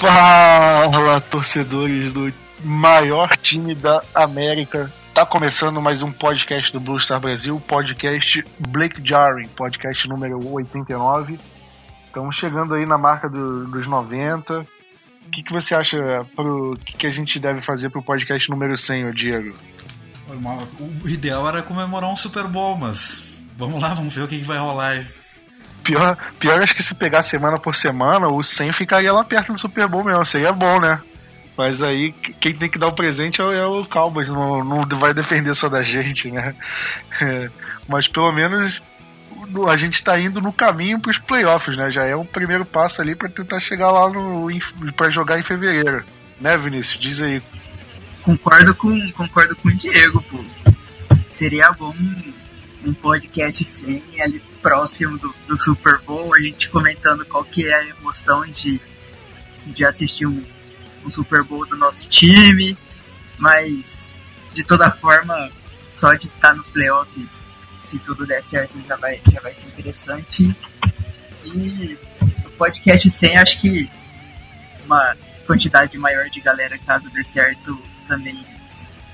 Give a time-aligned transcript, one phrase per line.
[0.00, 2.30] Fala, torcedores do
[2.62, 4.92] maior time da América.
[5.14, 11.38] Tá começando mais um podcast do Blue Star Brasil, podcast Blake Jarring, podcast número 89.
[12.08, 14.60] Estamos chegando aí na marca do- dos 90.
[14.60, 18.76] O que, que você acha pro que, que a gente deve fazer pro podcast número
[18.76, 19.54] 100, ô Diego?
[21.02, 23.24] O ideal era comemorar um Super Bowl, mas
[23.56, 25.06] vamos lá, vamos ver o que, que vai rolar aí.
[25.86, 29.58] Pior, pior acho que se pegar semana por semana, o 100 ficaria lá perto do
[29.58, 31.00] Super Bowl mesmo, seria bom, né?
[31.56, 34.62] Mas aí que- quem tem que dar o presente é o, é o Cowboys, não,
[34.64, 36.54] não vai defender só da gente, né?
[37.22, 37.50] É,
[37.88, 38.82] mas pelo menos
[39.48, 41.90] no- a gente tá indo no caminho pros playoffs, né?
[41.90, 44.48] Já é um primeiro passo ali pra tentar chegar lá no
[44.96, 46.04] para jogar em fevereiro.
[46.40, 46.98] Né, Vinícius?
[47.00, 47.42] Diz aí.
[48.22, 50.44] Concordo com, concordo com o Diego, pô.
[51.34, 51.94] Seria bom
[52.84, 57.72] um, podcast sem ali próximo do, do Super Bowl, a gente comentando qual que é
[57.72, 58.80] a emoção de,
[59.64, 60.42] de assistir um,
[61.04, 62.76] um Super Bowl do nosso time,
[63.38, 64.10] mas
[64.52, 65.52] de toda forma,
[65.96, 67.30] só de estar nos playoffs,
[67.80, 70.56] se tudo der certo, já vai, já vai ser interessante.
[71.44, 71.96] E
[72.44, 73.88] o podcast sem, acho que
[74.84, 75.16] uma
[75.46, 78.44] quantidade maior de galera, caso dê certo, também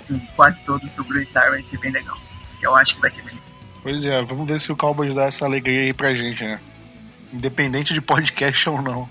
[0.09, 2.17] com quase todos do Blue Star vai ser bem legal.
[2.63, 3.52] Eu acho que vai ser bem legal.
[3.83, 6.61] Pois é, vamos ver se o Cowboys dá essa alegria aí pra gente, né?
[7.33, 9.09] Independente de podcast ou não.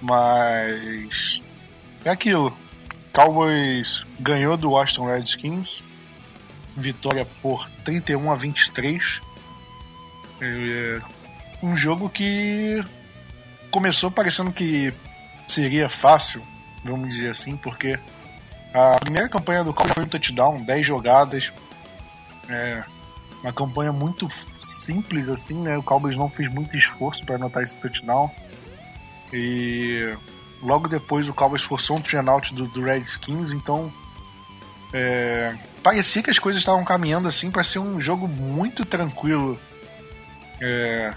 [0.00, 1.42] Mas.
[2.04, 2.56] É aquilo.
[3.12, 5.82] Cowboys ganhou do Washington Redskins.
[6.76, 9.20] Vitória por 31 a 23.
[10.40, 11.00] É
[11.62, 12.82] um jogo que
[13.70, 14.94] começou parecendo que
[15.48, 16.42] seria fácil,
[16.84, 17.98] vamos dizer assim, porque
[18.72, 21.52] a primeira campanha do Cowboys foi um touchdown, 10 jogadas.
[22.48, 22.84] É,
[23.42, 24.28] uma campanha muito
[24.60, 25.76] simples assim, né?
[25.76, 28.30] O Cowboys não fez muito esforço para anotar esse touchdown.
[29.32, 30.16] E
[30.62, 33.92] logo depois o Cowboys forçou um turnout do, do Redskins, então
[34.92, 39.58] é, parecia que as coisas estavam caminhando assim para ser um jogo muito tranquilo.
[40.60, 41.12] É,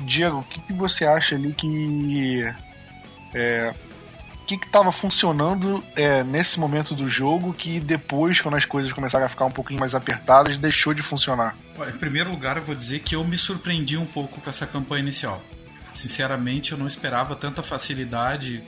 [0.00, 2.42] Diego, o que, que você acha ali que
[3.34, 3.74] é,
[4.56, 9.28] que estava funcionando é, nesse momento do jogo que depois, quando as coisas começaram a
[9.28, 11.56] ficar um pouquinho mais apertadas, deixou de funcionar?
[11.86, 15.02] Em primeiro lugar, eu vou dizer que eu me surpreendi um pouco com essa campanha
[15.02, 15.42] inicial.
[15.94, 18.62] Sinceramente, eu não esperava tanta facilidade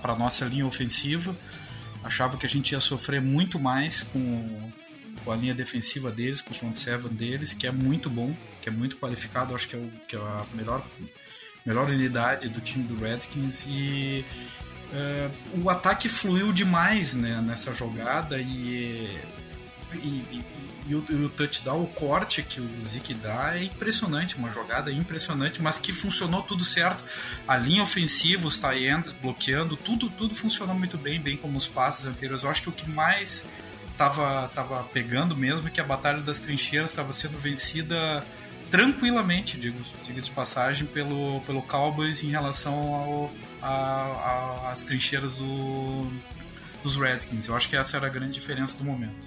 [0.00, 1.36] para nossa linha ofensiva.
[2.02, 4.72] Achava que a gente ia sofrer muito mais com,
[5.22, 8.70] com a linha defensiva deles, com o front seven deles, que é muito bom, que
[8.70, 9.54] é muito qualificado.
[9.54, 10.82] Acho que é, o, que é a melhor,
[11.66, 13.66] melhor unidade do time do Redskins.
[13.68, 14.24] E
[14.92, 15.30] é,
[15.62, 19.08] o ataque fluiu demais né, nessa jogada e,
[19.94, 20.44] e,
[20.86, 24.90] e, o, e o touchdown, o corte que o Zeke dá é impressionante, uma jogada
[24.90, 27.04] impressionante, mas que funcionou tudo certo.
[27.46, 31.68] A linha ofensiva, os tie ends bloqueando, tudo, tudo funcionou muito bem, bem como os
[31.68, 32.42] passes anteriores.
[32.42, 33.46] Eu acho que o que mais
[33.92, 38.24] estava tava pegando mesmo é que a batalha das trincheiras estava sendo vencida
[38.70, 45.32] tranquilamente, digo, diga de passagem, pelo, pelo Cowboys em relação ao, a, a, às trincheiras
[45.34, 46.06] do,
[46.82, 47.46] dos Redskins.
[47.46, 49.26] Eu acho que essa era a grande diferença do momento.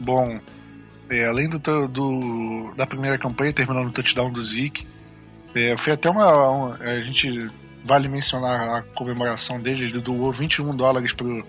[0.00, 0.40] Bom,
[1.08, 1.58] é, além do,
[1.88, 4.86] do, da primeira campanha, terminando no touchdown do Zeke,
[5.54, 7.50] é, foi até uma, uma, A gente
[7.84, 11.46] vale mencionar a comemoração dele, ele doou 21 dólares pro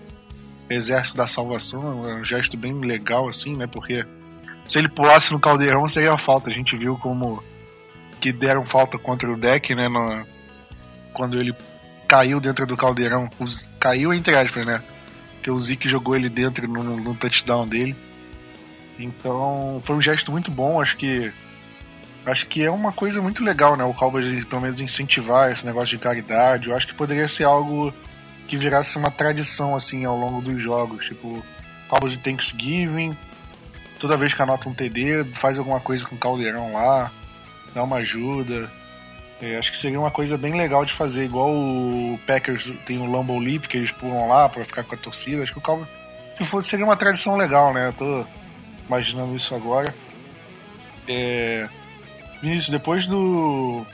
[0.68, 3.66] Exército da Salvação, é um gesto bem legal, assim, né?
[3.66, 4.04] Porque
[4.68, 6.50] se ele pulasse no caldeirão seria falta.
[6.50, 7.42] A gente viu como
[8.20, 9.88] que deram falta contra o deck, né?
[9.88, 10.26] No,
[11.12, 11.54] quando ele
[12.08, 13.28] caiu dentro do caldeirão.
[13.78, 14.82] Caiu entre aspas, né?
[15.34, 17.96] Porque o Zeke jogou ele dentro no, no touchdown dele.
[18.98, 20.80] Então foi um gesto muito bom.
[20.80, 21.32] Acho que
[22.26, 23.84] Acho que é uma coisa muito legal, né?
[23.84, 26.68] O Cowboys pelo menos incentivar esse negócio de caridade.
[26.68, 27.94] Eu acho que poderia ser algo
[28.48, 31.44] que virasse uma tradição assim ao longo dos jogos, tipo
[31.88, 33.16] Cowboys de Thanksgiving,
[34.00, 37.12] toda vez que anota um TD, faz alguma coisa com o caldeirão lá,
[37.72, 38.68] dá uma ajuda.
[39.40, 43.10] É, acho que seria uma coisa bem legal de fazer, igual o Packers tem o
[43.10, 45.42] Lambeau Leap, que eles pulam lá para ficar com a torcida.
[45.42, 45.88] Acho que o Cowboys,
[46.38, 47.88] se fosse, seria uma tradição legal, né?
[47.88, 48.26] Eu tô
[48.86, 49.94] imaginando isso agora.
[51.06, 51.68] É,
[52.40, 53.84] Vinícius, depois do.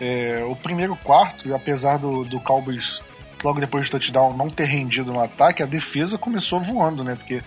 [0.00, 3.00] É, o primeiro quarto, apesar do, do Cowboys,
[3.42, 7.16] logo depois do touchdown, não ter rendido no ataque, a defesa começou voando, né?
[7.16, 7.42] Porque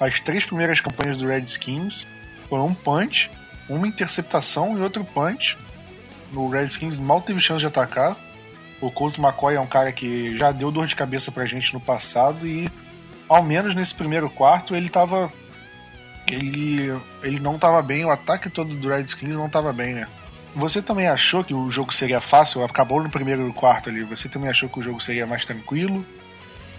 [0.00, 2.06] as três primeiras campanhas do Redskins
[2.48, 3.30] foram um punch,
[3.68, 5.56] uma interceptação e outro punch.
[6.34, 8.16] O Redskins mal teve chance de atacar.
[8.80, 11.80] O Colt McCoy é um cara que já deu dor de cabeça pra gente no
[11.80, 12.68] passado e,
[13.28, 15.32] ao menos nesse primeiro quarto, ele tava
[16.26, 20.08] ele, ele não estava bem, o ataque todo do Redskins não estava bem, né?
[20.54, 22.62] Você também achou que o jogo seria fácil?
[22.62, 24.04] Acabou no primeiro quarto ali.
[24.04, 26.04] Você também achou que o jogo seria mais tranquilo?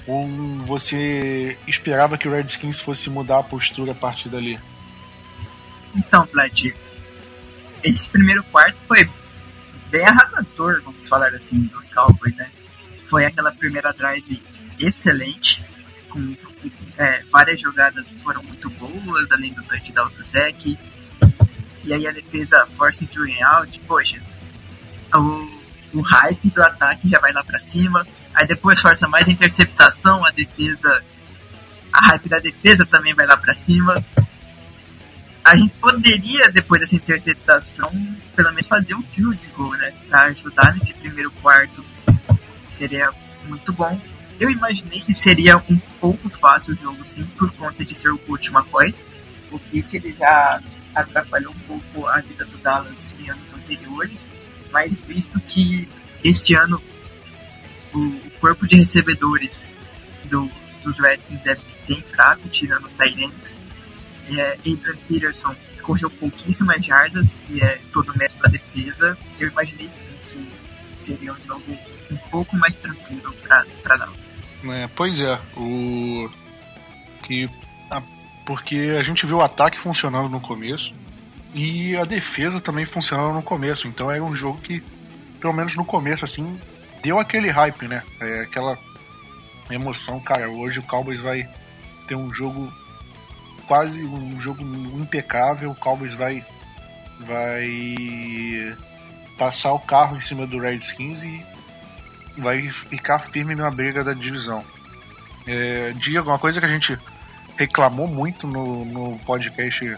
[0.05, 0.27] Ou
[0.65, 4.59] você esperava que o Redskins fosse mudar a postura a partir dali?
[5.95, 6.71] Então, Vlad,
[7.83, 9.09] esse primeiro quarto foi
[9.93, 12.49] bem arrasador, vamos falar assim, dos Cowboys, né?
[13.07, 14.41] Foi aquela primeira drive
[14.79, 15.63] excelente,
[16.09, 16.35] com
[16.97, 20.79] é, várias jogadas foram muito boas, além do touchdown do Zeke.
[21.83, 24.19] E aí a defesa force three out, poxa,
[25.13, 28.03] o, o hype do ataque já vai lá para cima.
[28.33, 31.03] Aí depois força mais a interceptação, a defesa,
[31.91, 34.03] a hype da defesa também vai lá para cima.
[35.43, 37.91] A gente poderia, depois dessa interceptação,
[38.35, 39.93] pelo menos fazer um field goal, né?
[40.07, 41.83] Pra ajudar nesse primeiro quarto.
[42.77, 43.11] Seria
[43.45, 43.99] muito bom.
[44.39, 48.17] Eu imaginei que seria um pouco fácil o jogo, sim, por conta de ser o
[48.17, 48.95] Coach McCoy.
[49.51, 50.61] O Kit ele já
[50.95, 54.27] atrapalhou um pouco a vida do Dallas em anos anteriores,
[54.71, 55.87] mas visto que
[56.23, 56.81] este ano
[57.93, 59.63] o corpo de recebedores
[60.25, 60.49] do,
[60.83, 63.53] dos Redskins deve bem fraco, tirando os Tyrants,
[64.29, 69.17] é, Adrian Peterson correu pouquíssimas jardas e é todo mérito da defesa.
[69.39, 70.49] Eu imaginei sim que
[70.97, 71.77] seria um jogo
[72.09, 74.23] um pouco mais tranquilo para Dallas.
[74.63, 76.29] É, pois é, o
[77.23, 77.49] que
[77.91, 78.01] a,
[78.45, 80.93] porque a gente viu o ataque funcionando no começo
[81.53, 84.81] e a defesa também funcionando no começo, então era um jogo que
[85.39, 86.59] pelo menos no começo assim
[87.01, 88.01] deu aquele hype, né?
[88.21, 88.77] É, aquela
[89.69, 90.49] emoção, cara.
[90.49, 91.47] Hoje o Cowboys vai
[92.07, 92.71] ter um jogo
[93.73, 94.61] quase um jogo
[95.01, 95.71] impecável.
[95.71, 96.45] O Cowboys vai
[97.21, 98.77] vai
[99.35, 101.43] passar o carro em cima do Redskins e
[102.37, 104.63] vai ficar firme na briga da divisão.
[105.47, 106.99] É, Diego, uma coisa que a gente
[107.57, 109.97] reclamou muito no, no podcast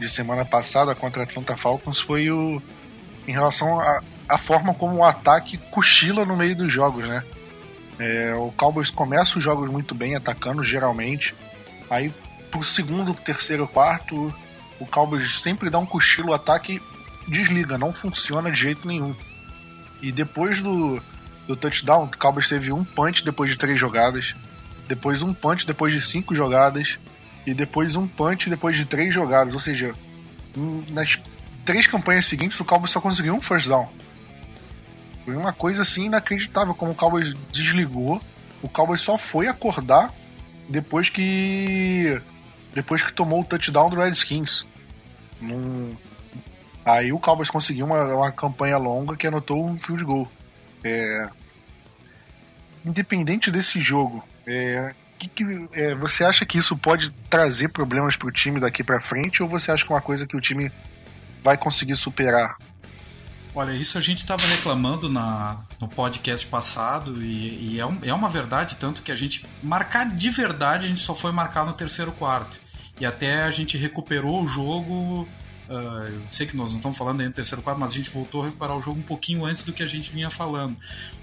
[0.00, 2.60] de semana passada contra a Atlanta Falcons foi o
[3.28, 3.78] em relação
[4.28, 7.22] à forma como o ataque cochila no meio dos jogos, né?
[7.96, 11.32] É, o Cowboys começa os jogos muito bem, atacando geralmente.
[11.88, 12.12] Aí
[12.54, 14.32] pro segundo, terceiro, quarto,
[14.78, 16.80] o Cowboys sempre dá um cochilo, o ataque
[17.26, 19.12] desliga, não funciona de jeito nenhum.
[20.00, 21.02] E depois do,
[21.48, 24.36] do touchdown, o Cowboys teve um punch depois de três jogadas,
[24.86, 26.96] depois um punch depois de cinco jogadas,
[27.44, 29.52] e depois um punch depois de três jogadas.
[29.52, 29.92] Ou seja,
[30.92, 31.18] nas
[31.64, 33.88] três campanhas seguintes o Cowboys só conseguiu um first down.
[35.24, 38.22] Foi uma coisa assim inacreditável como o Cowboys desligou.
[38.62, 40.14] O Cowboys só foi acordar
[40.68, 42.20] depois que
[42.74, 44.66] depois que tomou o touchdown do Redskins.
[45.40, 45.94] Num...
[46.84, 50.30] Aí o Cowboys conseguiu uma, uma campanha longa que anotou um field goal.
[50.82, 51.28] É...
[52.84, 54.94] Independente desse jogo, é...
[55.16, 59.00] Que que, é, você acha que isso pode trazer problemas para o time daqui para
[59.00, 60.70] frente ou você acha que é uma coisa que o time
[61.42, 62.56] vai conseguir superar?
[63.54, 68.12] Olha, isso a gente estava reclamando na, no podcast passado e, e é, um, é,
[68.12, 71.72] uma verdade, tanto que a gente marcar de verdade a gente só foi marcar no
[71.72, 72.63] terceiro quarto.
[73.00, 75.28] E até a gente recuperou o jogo
[75.68, 78.10] Uh, eu sei que nós não estamos falando ainda do terceiro quarto, mas a gente
[78.10, 80.76] voltou a recuperar o jogo um pouquinho antes do que a gente vinha falando.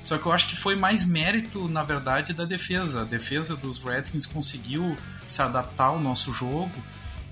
[0.03, 3.01] Só que eu acho que foi mais mérito, na verdade, da defesa.
[3.01, 4.97] A defesa dos Redskins conseguiu
[5.27, 6.71] se adaptar ao nosso jogo.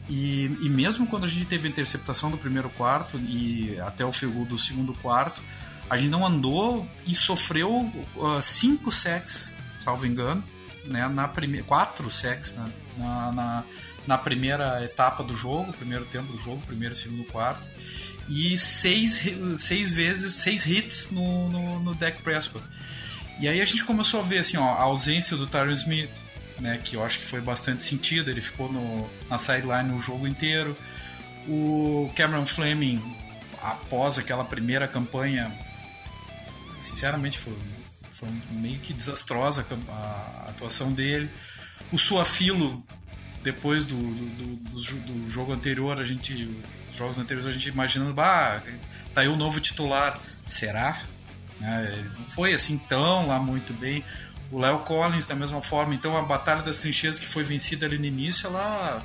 [0.07, 4.11] E, e mesmo quando a gente teve a interceptação do primeiro quarto e até o
[4.11, 5.41] fio do segundo quarto,
[5.89, 10.43] a gente não andou e sofreu uh, cinco sacks, salvo engano,
[10.85, 12.65] né, na primeira quatro sacks né,
[12.97, 13.63] na, na
[14.07, 17.67] na primeira etapa do jogo, primeiro tempo do jogo, primeiro, segundo, quarto,
[18.27, 19.23] e seis,
[19.57, 22.65] seis vezes, seis hits no, no, no Prescott.
[23.39, 26.11] E aí a gente começou a ver assim, ó, a ausência do Tyron Smith,
[26.59, 30.27] né, que eu acho que foi bastante sentido, ele ficou no, na sideline o jogo
[30.27, 30.75] inteiro.
[31.47, 33.01] O Cameron Fleming
[33.61, 35.53] após aquela primeira campanha,
[36.77, 37.57] sinceramente foi,
[38.11, 41.29] foi meio que desastrosa a, a atuação dele.
[41.91, 42.83] O Suafilo,
[43.51, 46.49] depois do, do, do, do, jogo anterior, a gente.
[46.91, 48.61] Os jogos anteriores a gente imaginando, bah,
[49.13, 50.19] tá aí o novo titular.
[50.45, 51.01] Será?
[51.61, 54.03] É, não foi assim tão lá muito bem.
[54.51, 55.93] O Léo Collins, da mesma forma.
[55.95, 59.03] Então a Batalha das Trincheiras que foi vencida ali no início, ela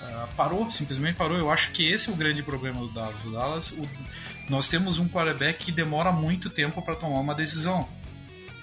[0.00, 1.36] uh, parou, simplesmente parou.
[1.36, 3.24] Eu acho que esse é o grande problema do Dallas.
[3.24, 3.88] O Dallas o,
[4.48, 7.88] nós temos um quarterback que demora muito tempo para tomar uma decisão,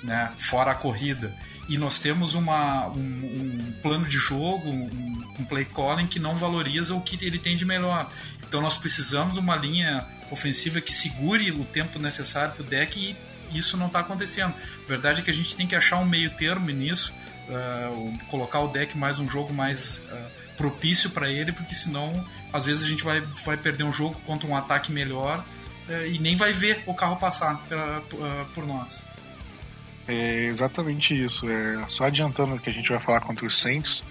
[0.03, 0.31] né?
[0.37, 1.35] fora a corrida.
[1.67, 6.35] E nós temos uma, um, um plano de jogo, um, um play calling que não
[6.35, 8.09] valoriza o que ele tem de melhor.
[8.47, 12.99] Então nós precisamos de uma linha ofensiva que segure o tempo necessário para o deck
[12.99, 13.15] e
[13.57, 14.53] isso não está acontecendo.
[14.83, 17.13] A verdade é que a gente tem que achar um meio termo nisso,
[17.47, 22.65] uh, colocar o deck mais um jogo mais uh, propício para ele, porque senão às
[22.65, 25.45] vezes a gente vai, vai perder um jogo contra um ataque melhor
[25.87, 27.61] uh, e nem vai ver o carro passar
[28.53, 29.08] por nós.
[30.09, 31.47] É exatamente isso.
[31.47, 34.03] É, só adiantando que a gente vai falar contra os Saints,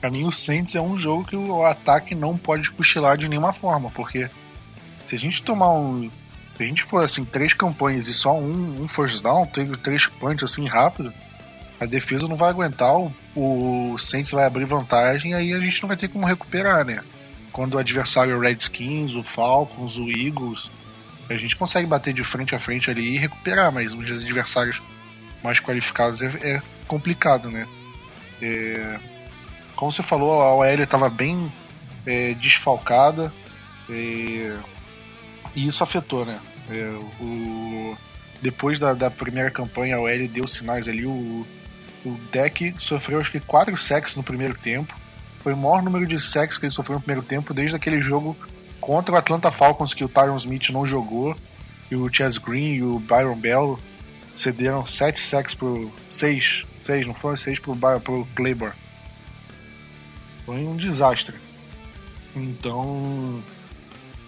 [0.00, 3.52] para mim o Saints é um jogo que o ataque não pode cochilar de nenhuma
[3.52, 4.28] forma, porque
[5.08, 6.10] se a gente tomar um
[6.56, 10.06] se a gente for assim, três campanhas e só um, um first down, teve três
[10.06, 11.12] punts assim rápido,
[11.80, 15.82] a defesa não vai aguentar, o, o Saints vai abrir vantagem e aí a gente
[15.82, 17.02] não vai ter como recuperar, né?
[17.52, 20.70] Quando o adversário é o Redskins, o Falcons, o Eagles,
[21.28, 24.80] a gente consegue bater de frente a frente ali e recuperar, mas os adversários
[25.44, 27.68] mais qualificados é, é complicado, né?
[28.40, 28.98] É,
[29.76, 31.52] como você falou, a OL estava bem
[32.06, 33.30] é, desfalcada.
[33.90, 34.56] É,
[35.54, 36.40] e isso afetou, né?
[36.70, 36.84] É,
[37.20, 37.94] o,
[38.40, 41.04] depois da, da, primeira campanha, a OL deu sinais ali.
[41.04, 41.46] O,
[42.06, 44.94] o deck sofreu acho que 4 sacks no primeiro tempo.
[45.40, 48.34] Foi o maior número de sacks que ele sofreu no primeiro tempo desde aquele jogo
[48.80, 51.36] contra o Atlanta Falcons que o Tyron Smith não jogou.
[51.90, 53.78] E o Chaz Green e o Byron Bell
[54.34, 56.64] cederam 7 sacks por 6.
[56.80, 57.36] 6, não foi?
[57.36, 58.72] 6 pro, pro Claybor.
[60.44, 61.36] Foi um desastre.
[62.36, 63.42] Então,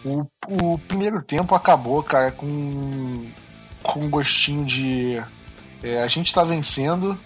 [0.04, 3.26] o, o primeiro tempo acabou, cara, com,
[3.82, 5.22] com um gostinho de.
[5.82, 7.18] É, a gente tá vencendo,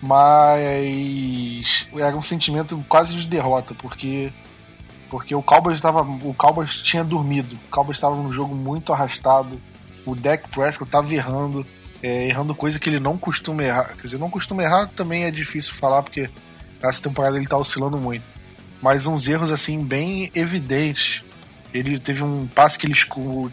[0.00, 4.32] mas era um sentimento quase de derrota, porque
[5.08, 9.60] porque o Cowboys estava o Cowboys tinha dormido, o Cowboys estava num jogo muito arrastado,
[10.06, 11.66] o Dak Prescott estava errando,
[12.02, 15.30] é, errando coisa que ele não costuma errar, quer dizer, não costuma errar também é
[15.30, 16.28] difícil falar porque
[16.82, 18.24] essa temporada ele está oscilando muito,
[18.80, 21.22] mas uns erros assim bem evidentes
[21.72, 22.94] ele teve um passe que ele,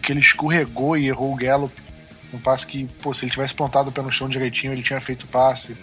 [0.02, 1.74] que ele escorregou e errou o Gallup.
[2.34, 5.00] Um passe que, pô, se ele tivesse plantado o pé no chão direitinho, ele tinha
[5.00, 5.76] feito o passe.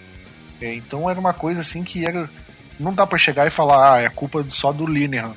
[0.61, 2.29] É, então era uma coisa assim que era.
[2.79, 5.35] Não dá para chegar e falar, ah, é culpa só do Linehan.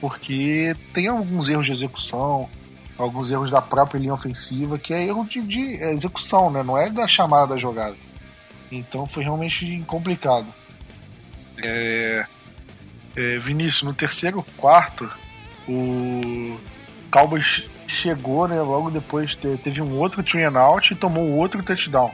[0.00, 2.48] Porque tem alguns erros de execução,
[2.98, 6.62] alguns erros da própria linha ofensiva, que é erro de, de execução, né?
[6.62, 7.96] Não é da chamada da jogada.
[8.70, 10.46] Então foi realmente complicado.
[11.62, 12.26] É,
[13.16, 15.08] é, Vinícius, no terceiro quarto,
[15.68, 16.58] o
[17.10, 18.60] Cowboys chegou, né?
[18.60, 22.12] Logo depois teve um outro three and out e tomou outro touchdown.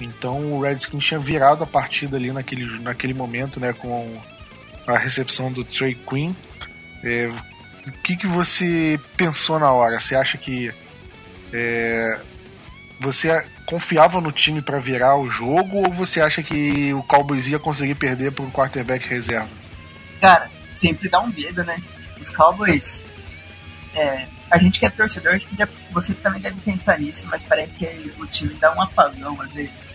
[0.00, 3.72] Então o Redskins tinha virado a partida ali naquele, naquele momento, né?
[3.72, 4.20] Com
[4.86, 6.32] a recepção do Trey Quinn.
[7.04, 7.30] É,
[7.86, 9.98] o que, que você pensou na hora?
[9.98, 10.72] Você acha que
[11.52, 12.20] é,
[13.00, 17.58] você confiava no time para virar o jogo ou você acha que o Cowboys ia
[17.58, 19.48] conseguir perder por um quarterback reserva?
[20.20, 21.76] Cara, sempre dá um medo, né?
[22.20, 23.02] os Cowboys,
[23.94, 27.42] é, a gente que é torcedor, acho que já, você também deve pensar nisso, mas
[27.42, 27.86] parece que
[28.18, 29.88] o time dá um apagão às vezes.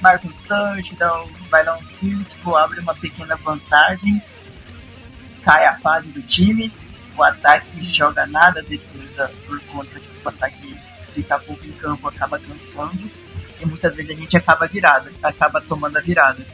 [0.00, 4.22] Marca um touchdown, vai dar um field, tipo, abre uma pequena vantagem,
[5.42, 6.72] cai a fase do time,
[7.18, 10.80] o ataque joga nada, a defesa, por conta que o ataque
[11.14, 13.10] fica pouco em campo, acaba cansando,
[13.60, 16.46] e muitas vezes a gente acaba virada, acaba tomando a virada.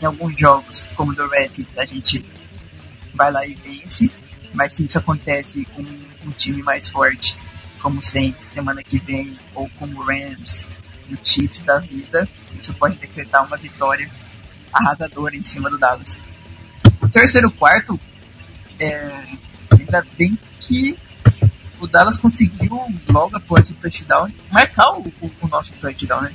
[0.00, 2.24] Em alguns jogos, como do Redskins, a gente
[3.14, 4.10] vai lá e vence,
[4.54, 7.38] mas se isso acontece com um time mais forte,
[7.80, 10.66] como o Saints semana que vem, ou como o Rams
[11.10, 14.10] o Chiefs da vida, isso pode decretar uma vitória
[14.72, 16.18] arrasadora em cima do Dallas.
[17.00, 17.98] O terceiro quarto,
[18.78, 19.26] é,
[19.96, 20.98] ainda bem que
[21.80, 26.34] o Dallas conseguiu, logo após o touchdown, marcar o, o, o nosso touchdown, né?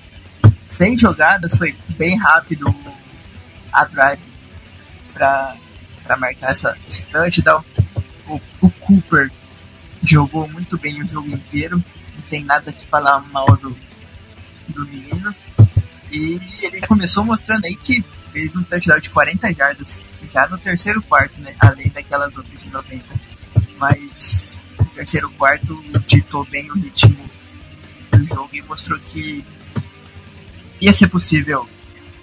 [0.65, 2.73] Seis jogadas, foi bem rápido
[3.71, 4.21] a drive
[5.13, 5.57] para
[6.17, 7.63] marcar essa, esse touchdown
[8.27, 9.31] o, o Cooper
[10.03, 13.75] jogou muito bem o jogo inteiro, não tem nada que falar mal do,
[14.69, 15.35] do menino.
[16.11, 20.01] E ele começou mostrando aí que fez um touchdown de 40 jardas
[20.31, 21.55] já no terceiro quarto, né?
[21.59, 23.03] Além daquelas outras de 90.
[23.81, 24.55] Mas
[24.93, 27.29] terceiro quarto ditou bem o ritmo
[28.11, 29.43] do jogo e mostrou que
[30.79, 31.67] ia ser possível.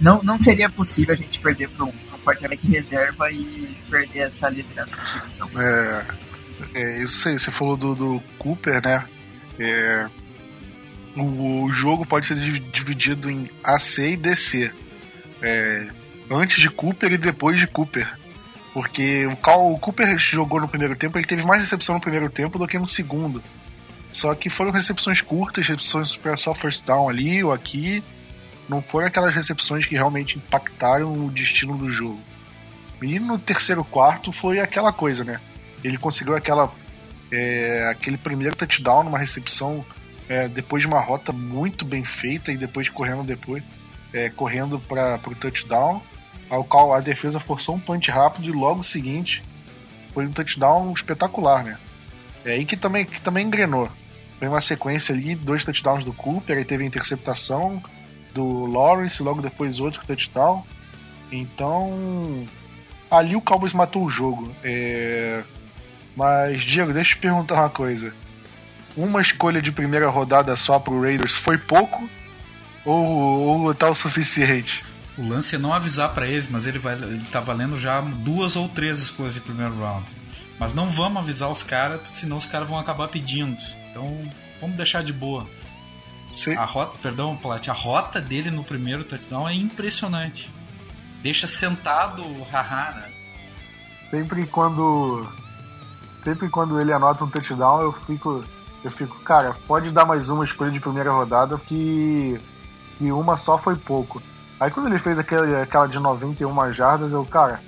[0.00, 4.48] Não, não seria possível a gente perder para um, um quarterback reserva e perder essa
[4.48, 5.50] liderança da divisão.
[5.56, 6.06] É,
[6.74, 9.04] é isso aí, você falou do, do Cooper, né?
[9.58, 10.08] É,
[11.16, 14.70] o, o, jogo pode ser dividido em AC e DC.
[15.42, 15.88] É,
[16.30, 18.17] antes de Cooper e depois de Cooper.
[18.78, 22.30] Porque o, Cal, o Cooper jogou no primeiro tempo, ele teve mais recepção no primeiro
[22.30, 23.42] tempo do que no segundo.
[24.12, 28.04] Só que foram recepções curtas, recepções para só first down ali ou aqui.
[28.68, 32.20] Não foram aquelas recepções que realmente impactaram o destino do jogo.
[33.02, 35.40] E no terceiro quarto foi aquela coisa, né?
[35.82, 36.72] Ele conseguiu aquela
[37.32, 39.84] é, aquele primeiro touchdown numa recepção
[40.28, 43.60] é, depois de uma rota muito bem feita e depois correndo depois
[44.12, 46.00] é, correndo para o touchdown
[46.50, 49.42] ao qual a defesa forçou um punch rápido e logo seguinte
[50.12, 51.78] foi um touchdown espetacular, né?
[52.44, 53.88] É aí que também, que também engrenou.
[54.38, 57.82] Foi uma sequência ali, dois touchdowns do Cooper, aí teve a interceptação
[58.32, 60.64] do Lawrence, logo depois outro touchdown.
[61.30, 62.46] Então,
[63.10, 64.50] ali o Cowboys matou o jogo.
[64.62, 65.42] É...
[66.16, 68.12] Mas, Diego, deixa eu te perguntar uma coisa.
[68.96, 72.08] Uma escolha de primeira rodada só pro Raiders foi pouco?
[72.84, 73.04] Ou,
[73.66, 74.84] ou tá o suficiente?
[75.18, 78.54] O lance é não avisar para eles, mas ele, vai, ele tá valendo já duas
[78.54, 80.16] ou três escolhas de primeiro round.
[80.60, 83.56] Mas não vamos avisar os caras, senão os caras vão acabar pedindo.
[83.90, 85.46] Então, vamos deixar de boa.
[86.28, 86.54] Sim.
[86.54, 90.52] A rota, perdão, Plat, a rota dele no primeiro touchdown é impressionante.
[91.22, 93.10] Deixa sentado o haha, né?
[94.10, 95.26] Sempre quando
[96.22, 98.44] sempre quando ele anota um touchdown, eu fico
[98.84, 102.38] eu fico, cara, pode dar mais uma escolha de primeira rodada que
[102.98, 104.22] que uma só foi pouco.
[104.60, 107.60] Aí quando ele fez aquela de 91 jardas, eu, cara,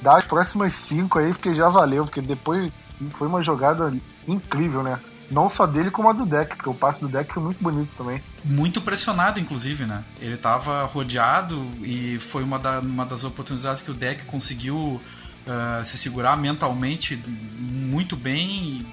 [0.00, 2.72] dá as próximas 5 aí, porque já valeu, porque depois
[3.10, 3.92] foi uma jogada
[4.26, 4.98] incrível, né?
[5.30, 7.96] Não só dele, como a do deck, porque o passe do deck foi muito bonito
[7.96, 8.22] também.
[8.44, 10.04] Muito pressionado, inclusive, né?
[10.20, 15.84] Ele tava rodeado e foi uma, da, uma das oportunidades que o deck conseguiu uh,
[15.84, 18.86] se segurar mentalmente muito bem.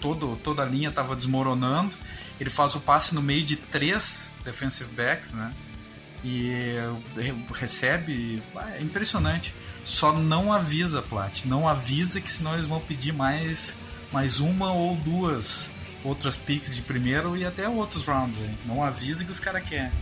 [0.00, 1.96] Todo, toda a linha estava desmoronando.
[2.40, 5.52] Ele faz o passe no meio de três defensive backs, né?
[6.24, 6.76] E
[7.54, 8.42] recebe.
[8.76, 9.54] É impressionante.
[9.84, 11.44] Só não avisa, Plat.
[11.44, 13.76] Não avisa que senão eles vão pedir mais,
[14.12, 15.70] mais uma ou duas
[16.04, 18.38] outras picks de primeiro e até outros rounds.
[18.38, 18.56] Hein?
[18.66, 19.92] Não avisa que os caras querem.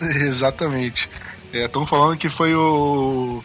[0.00, 1.08] Exatamente.
[1.52, 3.42] Estão é, falando que foi o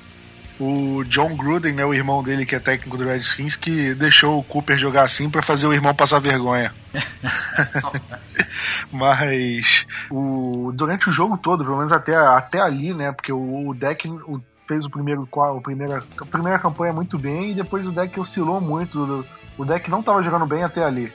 [0.59, 4.43] o John Gruden, né, o irmão dele que é técnico do Redskins, que deixou o
[4.43, 6.73] Cooper jogar assim para fazer o irmão passar vergonha.
[8.91, 13.73] Mas o, durante o jogo todo, pelo menos até, até ali, né, porque o, o
[13.73, 17.91] deck o, fez o primeiro, o primeira, a primeira campanha muito bem e depois o
[17.91, 19.25] deck oscilou muito.
[19.57, 21.11] O deck não estava jogando bem até ali.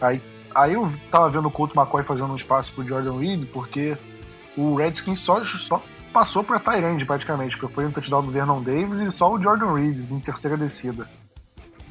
[0.00, 0.20] Aí,
[0.54, 3.96] aí eu tava vendo o Colt McCoy fazendo um espaço pro Jordan Reed, porque
[4.56, 9.00] o Redskins só, só passou para Tyrande praticamente, porque foi um touchdown do Vernon Davis
[9.00, 11.08] e só o Jordan Reed em terceira descida.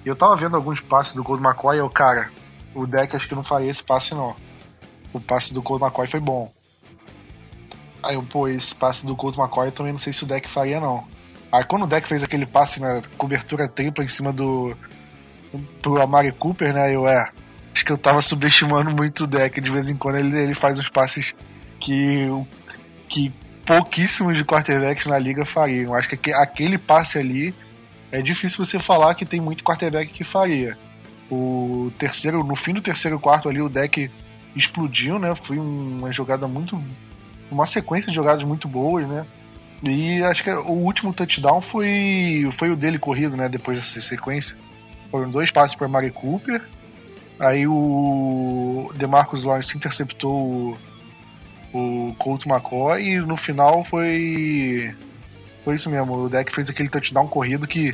[0.06, 2.30] E eu tava vendo alguns passes do Colt McCoy e eu, cara,
[2.74, 4.36] o deck acho que não faria esse passe não.
[5.14, 6.52] O passe do Colt McCoy foi bom.
[8.02, 10.80] Aí eu, pô, esse passe do Colt McCoy também não sei se o deck faria
[10.80, 11.08] não.
[11.52, 14.76] Aí quando o deck fez aquele passe na cobertura tripla em cima do.
[15.82, 16.94] pro Amari Cooper, né?
[16.94, 17.30] Eu é.
[17.74, 19.62] Acho que eu tava subestimando muito o deck.
[19.62, 21.34] De vez em quando ele, ele faz uns passes
[21.80, 22.28] que.
[23.08, 23.32] que
[23.66, 25.94] pouquíssimos de quarterbacks na liga fariam.
[25.94, 27.54] Acho que aquele passe ali
[28.12, 30.78] é difícil você falar que tem muito quarterback que faria.
[31.32, 34.10] O terceiro, no fim do terceiro quarto ali, o deck
[34.56, 35.34] explodiu, né?
[35.36, 36.82] Foi uma jogada muito.
[37.52, 39.26] uma sequência de jogadas muito boas, né?
[39.84, 43.50] E acho que o último touchdown foi, foi o dele corrido, né?
[43.50, 44.56] Depois dessa sequência.
[45.12, 46.62] Foram dois passes para Mari Cooper.
[47.40, 50.78] Aí o DeMarcus Lawrence interceptou
[51.74, 54.96] o Colt McCoy e no final foi
[55.64, 57.94] foi isso mesmo, o deck fez aquele touchdown corrido que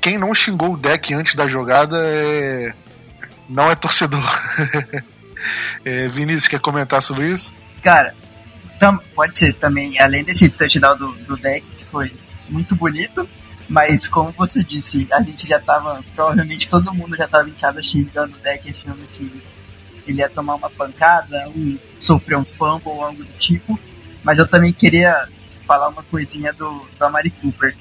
[0.00, 2.72] quem não xingou o deck antes da jogada é
[3.48, 4.22] não é torcedor.
[5.84, 7.52] é, Vinícius, quer comentar sobre isso?
[7.82, 8.14] Cara,
[9.14, 12.12] pode ser também, além desse touchdown do, do deck, que foi
[12.48, 13.28] muito bonito,
[13.68, 17.82] mas como você disse, a gente já tava, provavelmente todo mundo já tava em casa
[17.82, 19.42] xingando o deck, achando que
[20.06, 23.78] ele ia tomar uma pancada, um, sofrer um fumble ou algo do tipo.
[24.24, 25.28] Mas eu também queria
[25.66, 27.76] falar uma coisinha do, do Amari Cooper.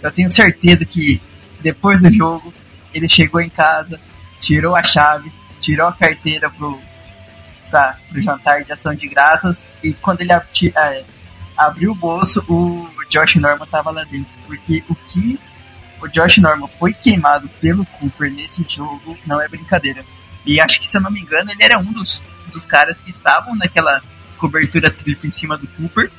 [0.00, 1.20] Eu tenho certeza que
[1.60, 2.52] depois do jogo
[2.94, 3.98] ele chegou em casa,
[4.40, 6.78] tirou a chave, tirou a carteira pro,
[7.72, 11.04] pra, pro jantar de ação de graças e quando ele é,
[11.56, 14.30] abriu o bolso, o Josh Norman tava lá dentro.
[14.46, 15.40] Porque o que
[16.02, 20.04] o Josh Norman foi queimado pelo Cooper nesse jogo não é brincadeira.
[20.44, 22.20] E acho que, se eu não me engano, ele era um dos,
[22.52, 24.02] dos caras que estavam naquela
[24.36, 26.10] cobertura tripla em cima do Cooper.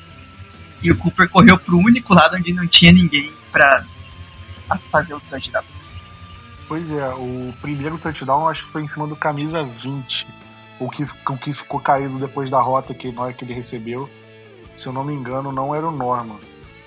[0.82, 3.84] E o Cooper correu pro único lado onde não tinha ninguém pra
[4.90, 5.64] fazer o touchdown.
[6.66, 10.26] Pois é, o primeiro touchdown acho que foi em cima do camisa 20.
[10.80, 14.08] O que, o que ficou caído depois da rota que na hora que ele recebeu.
[14.76, 16.38] Se eu não me engano, não era o Norman.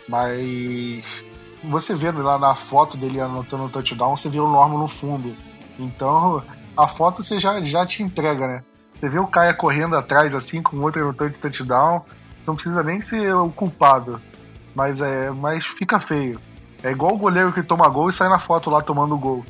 [0.08, 1.24] Mas
[1.64, 5.36] você vendo lá na foto dele anotando o touchdown, você vê o Norman no fundo.
[5.80, 6.44] Então
[6.76, 8.64] a foto você já, já te entrega, né?
[8.94, 12.04] Você vê o Caia correndo atrás assim, com outro anotando de touchdown.
[12.46, 14.22] Não precisa nem ser o culpado.
[14.76, 15.30] Mas é.
[15.32, 16.40] Mas fica feio.
[16.84, 19.46] É igual o goleiro que toma gol e sai na foto lá tomando gol.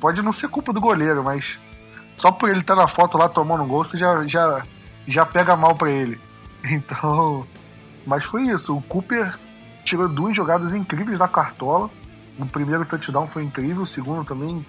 [0.00, 1.58] Pode não ser culpa do goleiro, mas
[2.16, 4.62] só por ele estar na foto lá tomando você já, já,
[5.06, 6.18] já pega mal para ele.
[6.68, 7.46] Então.
[8.04, 8.76] Mas foi isso.
[8.76, 9.38] O Cooper
[9.84, 11.88] tirou duas jogadas incríveis da cartola.
[12.38, 14.66] O primeiro touchdown foi incrível, o segundo também.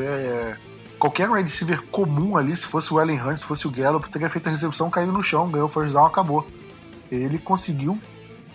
[0.00, 0.56] É,
[0.98, 4.30] qualquer wide receiver comum ali, se fosse o Ellen Hunt, se fosse o Gallup, teria
[4.30, 6.46] feito a recepção caindo no chão, ganhou o first down, acabou.
[7.10, 7.98] Ele conseguiu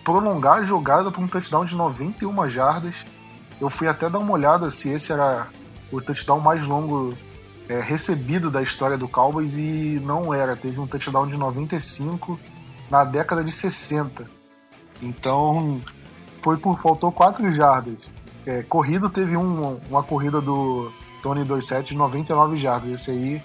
[0.02, 2.94] prolongar a jogada para um touchdown de 91 jardas.
[3.60, 5.48] Eu fui até dar uma olhada se esse era
[5.92, 7.12] o touchdown mais longo
[7.68, 10.56] é, recebido da história do Cowboys e não era.
[10.56, 12.38] Teve um touchdown de 95
[12.90, 14.26] na década de 60.
[15.02, 15.80] Então,
[16.42, 17.98] foi por faltou 4 jardas.
[18.46, 20.90] É, corrido teve um, uma corrida do
[21.22, 22.90] Tony 27 de 99 jardas.
[22.90, 23.42] Esse aí,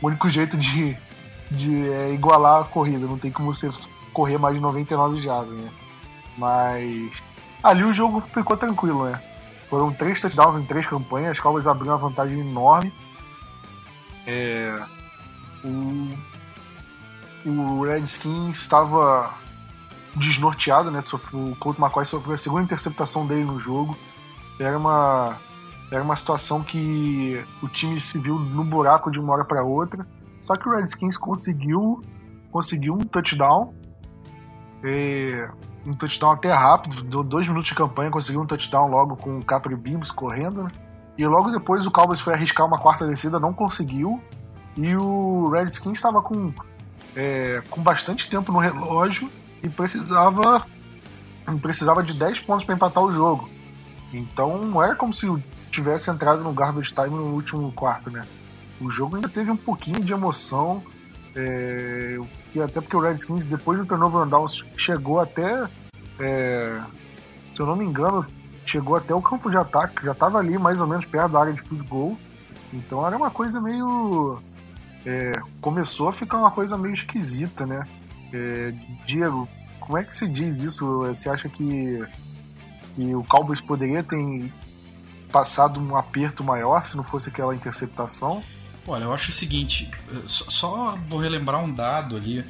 [0.00, 0.96] o único jeito de,
[1.50, 3.06] de é, igualar a corrida.
[3.06, 3.68] Não tem como você
[4.12, 5.70] correr mais de 99 jardas, né?
[6.38, 7.12] Mas
[7.62, 9.20] ali o jogo ficou tranquilo, né?
[9.68, 12.92] Foram três touchdowns em três campanhas, as Cowboys uma vantagem enorme.
[14.26, 14.76] É,
[15.64, 16.10] o,
[17.48, 19.34] o Redskins estava
[20.16, 21.02] desnorteado, né?
[21.32, 23.96] O Colt McCoy sofreu a segunda interceptação dele no jogo.
[24.58, 25.36] Era uma,
[25.92, 30.06] era uma situação que o time se viu no buraco de uma hora para outra.
[30.42, 32.00] Só que o Redskins conseguiu,
[32.50, 33.74] conseguiu um touchdown.
[34.82, 35.48] É,
[35.86, 39.44] um touchdown até rápido, deu dois minutos de campanha, conseguiu um touchdown logo com o
[39.44, 40.64] Capri Bibbs correndo.
[40.64, 40.70] Né?
[41.18, 44.20] E logo depois o Cowboys foi arriscar uma quarta descida, não conseguiu.
[44.76, 46.52] E o Redskins estava com,
[47.14, 49.28] é, com bastante tempo no relógio
[49.62, 50.66] e precisava,
[51.62, 53.48] precisava de 10 pontos para empatar o jogo.
[54.12, 55.26] Então não era como se
[55.70, 58.22] tivesse entrado no garbage time no último quarto, né?
[58.80, 60.82] O jogo ainda teve um pouquinho de emoção.
[61.34, 62.18] É,
[62.54, 65.68] e até porque o Redskins, depois do turnover down, chegou até.
[66.18, 66.80] É,
[67.54, 68.26] se eu não me engano,
[68.66, 71.52] chegou até o campo de ataque, já estava ali mais ou menos perto da área
[71.52, 72.18] de field goal.
[72.72, 74.40] Então era uma coisa meio.
[75.04, 77.86] É, começou a ficar uma coisa meio esquisita, né?
[78.32, 78.74] É,
[79.06, 79.48] Diego,
[79.78, 80.84] como é que se diz isso?
[81.04, 82.04] Você acha que,
[82.96, 84.52] que o Cowboys poderia ter
[85.30, 88.42] passado um aperto maior se não fosse aquela interceptação?
[88.88, 92.44] Olha, eu acho o seguinte, eh, só vou relembrar um dado ali.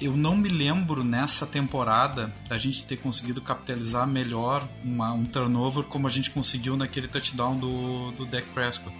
[0.00, 5.84] Eu não me lembro nessa temporada da gente ter conseguido capitalizar melhor uma, um turnover
[5.84, 8.96] como a gente conseguiu naquele touchdown do, do Dak Prescott.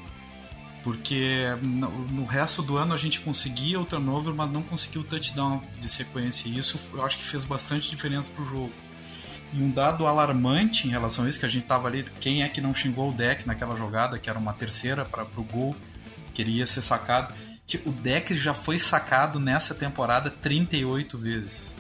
[0.82, 5.04] Porque no, no resto do ano a gente conseguia o turnover, mas não conseguiu o
[5.04, 6.48] touchdown de sequência.
[6.48, 8.72] E isso eu acho que fez bastante diferença pro jogo.
[9.54, 12.48] E um dado alarmante em relação a isso, que a gente tava ali, quem é
[12.48, 15.74] que não xingou o deck naquela jogada, que era uma terceira para o gol,
[16.34, 17.34] queria ser sacado.
[17.78, 21.74] O deck já foi sacado nessa temporada 38 vezes.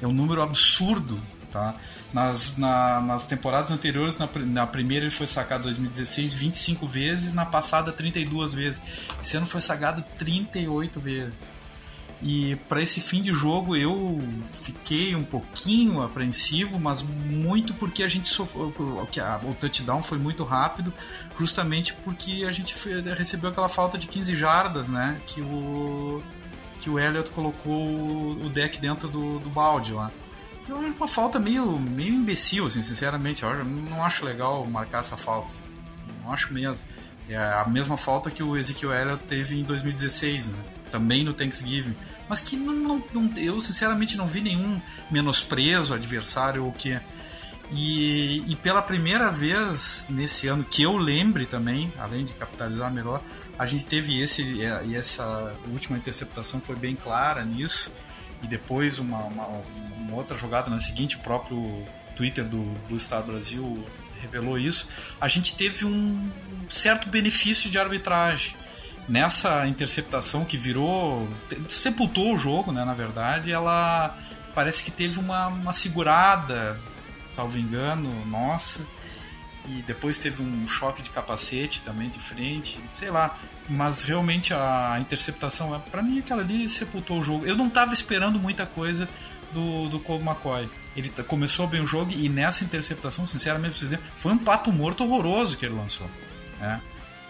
[0.00, 1.74] É um número absurdo, tá?
[2.12, 7.34] Nas, na, nas temporadas anteriores, na, na, primeira ele foi sacado em 2016 25 vezes,
[7.34, 8.82] na passada 32 vezes.
[9.22, 11.59] Esse ano foi sacado 38 vezes.
[12.22, 18.08] E para esse fim de jogo eu fiquei um pouquinho apreensivo, mas muito porque a
[18.08, 18.74] gente sofreu,
[19.42, 20.92] o touchdown foi muito rápido,
[21.38, 22.74] justamente porque a gente
[23.16, 25.18] recebeu aquela falta de 15 jardas, né?
[25.26, 26.22] Que o
[26.80, 30.10] que o Elliot colocou o deck dentro do, do balde lá.
[30.62, 33.42] Então é uma falta meio, meio imbecil, assim, sinceramente.
[33.42, 35.54] Eu não acho legal marcar essa falta.
[36.22, 36.84] Não acho mesmo.
[37.28, 40.58] É a mesma falta que o Ezekiel Elliott teve em 2016, né?
[40.90, 41.94] Também no Thanksgiving,
[42.28, 47.00] mas que não, não, não, eu sinceramente não vi nenhum menosprezo adversário ou que
[47.72, 53.22] e, e pela primeira vez nesse ano que eu lembre também, além de capitalizar melhor,
[53.58, 57.92] a gente teve esse e essa última interceptação foi bem clara nisso.
[58.42, 59.46] E depois uma, uma,
[59.98, 61.84] uma outra jogada na seguinte, o próprio
[62.16, 63.84] Twitter do Estado Brasil
[64.20, 64.88] revelou isso.
[65.20, 66.28] A gente teve um
[66.68, 68.54] certo benefício de arbitragem
[69.10, 71.28] nessa interceptação que virou.
[71.68, 72.84] sepultou o jogo, né?
[72.84, 74.16] Na verdade, ela
[74.54, 76.80] parece que teve uma, uma segurada,
[77.32, 78.86] salvo engano, nossa.
[79.68, 83.36] e depois teve um choque de capacete também de frente, sei lá.
[83.68, 87.44] Mas realmente a interceptação, para mim, aquela ali sepultou o jogo.
[87.44, 89.08] Eu não tava esperando muita coisa
[89.52, 90.70] do, do Colt McCoy.
[90.96, 95.66] Ele começou bem o jogo e nessa interceptação, sinceramente, foi um pato morto horroroso que
[95.66, 96.08] ele lançou.
[96.60, 96.80] Né?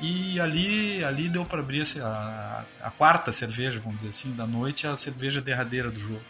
[0.00, 4.86] E ali, ali deu para abrir a, a, quarta cerveja, vamos dizer assim, da noite,
[4.86, 6.22] a cerveja derradeira do jogo.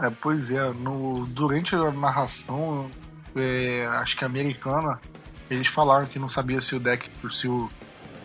[0.00, 2.90] É, pois é, no, durante a narração,
[3.36, 5.00] é, acho que americana,
[5.48, 7.70] eles falaram que não sabia se o deck, se o,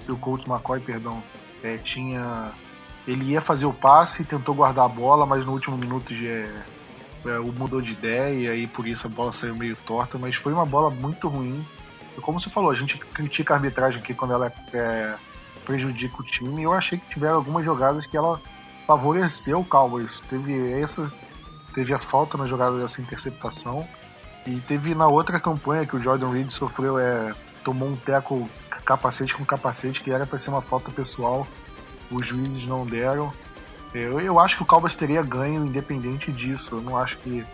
[0.04, 1.22] se o Colt McCoy, perdão,
[1.64, 2.52] é, tinha.
[3.08, 6.64] Ele ia fazer o passe tentou guardar a bola, mas no último minuto é,
[7.26, 10.54] é, mudou de ideia e aí por isso a bola saiu meio torta, mas foi
[10.54, 11.66] uma bola muito ruim
[12.22, 15.16] como você falou, a gente critica a arbitragem aqui quando ela é,
[15.66, 16.62] prejudica o time.
[16.62, 18.40] E eu achei que tiveram algumas jogadas que ela
[18.86, 20.20] favoreceu o Cowboys.
[20.22, 21.12] Teve essa,
[21.74, 23.88] teve a falta na jogada dessa interceptação.
[24.46, 28.50] E teve na outra campanha que o Jordan Reed sofreu, é, tomou um teco
[28.86, 31.48] capacete com capacete, que era para ser uma falta pessoal.
[32.12, 33.32] Os juízes não deram.
[33.94, 36.76] Eu, eu acho que o Cowboys teria ganho independente disso.
[36.76, 37.46] Eu não acho que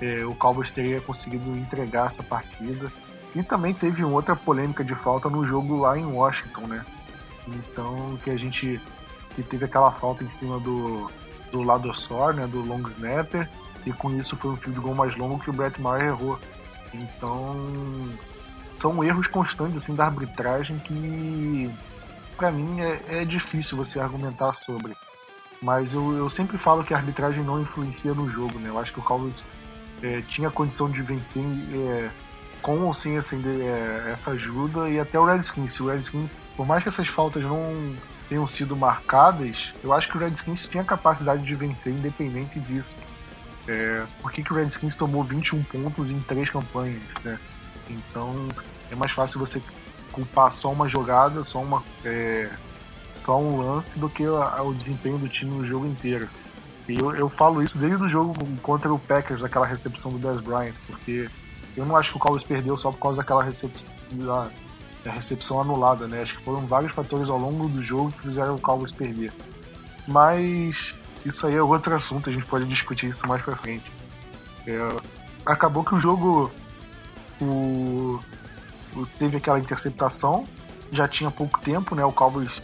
[0.00, 2.90] é, o Cowboys teria conseguido entregar essa partida.
[3.34, 6.84] E também teve outra polêmica de falta no jogo lá em Washington, né?
[7.46, 8.80] Então, que a gente
[9.34, 11.10] que teve aquela falta em cima do,
[11.52, 12.46] do lado Sor, né?
[12.46, 13.48] Do long snapper.
[13.86, 16.38] E com isso foi um field goal mais longo que o Brett Maher errou.
[16.92, 17.56] Então,
[18.80, 21.72] são erros constantes assim da arbitragem que
[22.36, 24.96] para mim é, é, difícil você argumentar sobre.
[25.62, 28.70] Mas eu, eu sempre falo que a arbitragem não influencia no jogo, né?
[28.70, 29.34] Eu acho que o Cowboys
[30.02, 32.10] é, tinha condição de vencer é,
[32.62, 35.78] com ou sem essa, é, essa ajuda e até o Redskins.
[35.80, 37.94] O Redskins, por mais que essas faltas não
[38.28, 42.88] tenham sido marcadas, eu acho que o Redskins tinha capacidade de vencer independente disso.
[43.66, 47.02] É, por que, que o Redskins tomou 21 pontos em três campanhas?
[47.24, 47.38] Né?
[47.88, 48.48] Então
[48.90, 49.60] é mais fácil você
[50.12, 52.50] culpar só uma jogada, só, uma, é,
[53.24, 56.28] só um lance, do que o desempenho do time no jogo inteiro.
[56.88, 60.40] E eu, eu falo isso desde o jogo contra o Packers, daquela recepção do Dez
[60.40, 61.28] Bryant, porque
[61.76, 64.50] eu não acho que o Cowboys perdeu só por causa daquela recepção, da,
[65.04, 66.22] da recepção anulada, né?
[66.22, 69.32] Acho que foram vários fatores ao longo do jogo que fizeram o Cowboys perder.
[70.06, 73.90] Mas isso aí é outro assunto, a gente pode discutir isso mais pra frente.
[74.66, 74.78] É,
[75.46, 76.50] acabou que o jogo
[77.40, 78.20] o,
[78.96, 80.44] o, teve aquela interceptação,
[80.92, 82.04] já tinha pouco tempo, né?
[82.04, 82.62] O Cowboys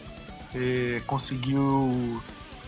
[0.54, 2.20] é, conseguiu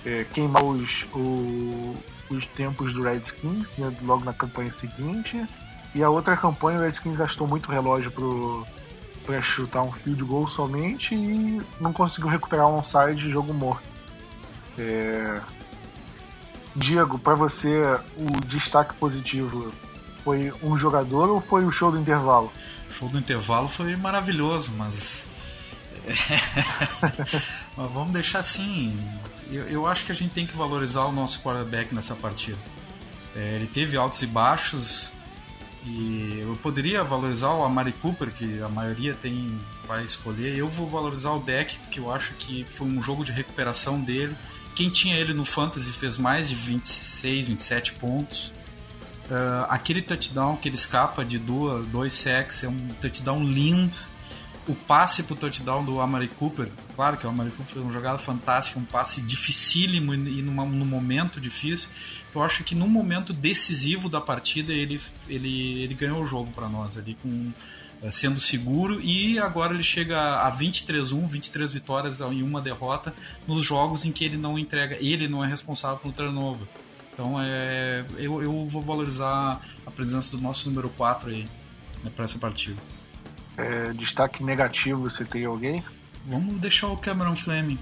[0.05, 1.97] é, queimar os, o,
[2.31, 5.47] os tempos do Redskins né, logo na campanha seguinte.
[5.95, 8.67] E a outra campanha, o Redskins gastou muito relógio pro,
[9.25, 13.89] pra chutar um field goal somente e não conseguiu recuperar um onside jogo morto.
[14.79, 15.41] É...
[16.77, 19.73] Diego, para você, o destaque positivo
[20.23, 22.53] foi um jogador ou foi o show do intervalo?
[22.89, 25.27] O show do intervalo foi maravilhoso, mas.
[27.77, 28.99] mas vamos deixar assim.
[29.51, 32.59] Eu, eu, acho que a gente tem que valorizar o nosso quarterback nessa partida.
[33.35, 35.13] É, ele teve altos e baixos,
[35.85, 40.57] e eu poderia valorizar o Amari Cooper, que a maioria tem vai escolher.
[40.57, 44.37] Eu vou valorizar o deck, porque eu acho que foi um jogo de recuperação dele.
[44.75, 48.53] Quem tinha ele no Fantasy fez mais de 26, 27 pontos.
[49.31, 53.95] Uh, aquele touchdown que ele escapa de duas, dois sacks é um touchdown lindo
[54.69, 58.19] o passe pro touchdown do Amari Cooper, claro que o Amari Cooper fez uma jogada
[58.19, 61.89] fantástica, um passe dificílimo e numa, num momento difícil.
[62.29, 66.51] Então, eu acho que no momento decisivo da partida ele, ele, ele ganhou o jogo
[66.51, 67.51] para nós ali com
[68.03, 73.15] eh, sendo seguro e agora ele chega a 23-1, 23 vitórias e uma derrota
[73.47, 76.69] nos jogos em que ele não entrega, ele não é responsável pelo turnover.
[77.13, 81.49] Então é, eu, eu vou valorizar a presença do nosso número 4 aí
[82.05, 82.81] né, para essa partida.
[83.59, 85.83] É, destaque negativo, você tem alguém?
[86.25, 87.79] Vamos deixar o Cameron Fleming.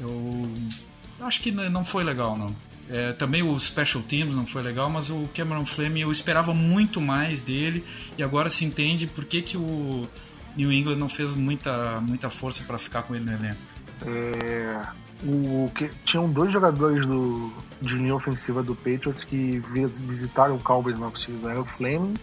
[0.00, 2.54] Eu acho que não foi legal, não.
[2.88, 7.00] É, também o Special Teams não foi legal, mas o Cameron Fleming eu esperava muito
[7.00, 7.84] mais dele
[8.18, 10.08] e agora se entende por que, que o
[10.56, 13.60] New England não fez muita, muita força para ficar com ele no elenco.
[14.04, 14.82] É,
[15.24, 19.62] o, que, tinham dois jogadores do, de linha ofensiva do Patriots que
[20.02, 22.14] visitaram o Cowboys na oficina, era o Fleming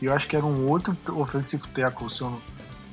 [0.00, 2.40] e eu acho que era um outro offensive tackle, se eu,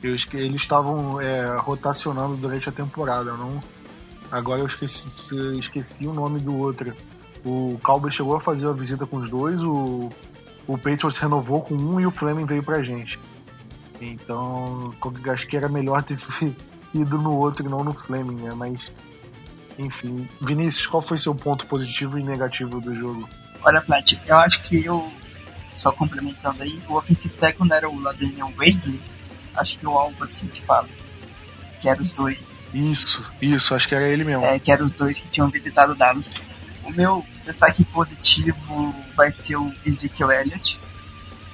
[0.04, 3.34] eu, eles estavam é, rotacionando durante a temporada.
[3.34, 3.62] não,
[4.32, 5.08] agora eu esqueci,
[5.58, 6.93] esqueci o nome do outro.
[7.46, 10.10] O Cowboys chegou a fazer a visita com os dois, o,
[10.67, 13.17] o Patriots renovou com um e o Fleming veio pra gente.
[14.02, 14.93] Então,
[15.32, 16.17] acho que era melhor ter
[16.93, 18.54] ido no outro e não no Fleming, né?
[18.54, 18.82] Mas,
[19.80, 20.28] enfim.
[20.41, 23.28] Vinícius, qual foi seu ponto positivo e negativo do jogo?
[23.63, 25.10] Olha, Plat, eu acho que eu
[25.78, 29.00] só complementando aí, o offensive tackle não era o Ladanian Wade,
[29.56, 30.90] acho que o algo assim que fala,
[31.80, 32.40] que eram os dois.
[32.74, 34.44] Isso, isso, acho que era ele mesmo.
[34.44, 36.32] É, que eram os dois que tinham visitado Dallas.
[36.84, 40.80] O meu destaque positivo vai ser o Ezekiel Elliott.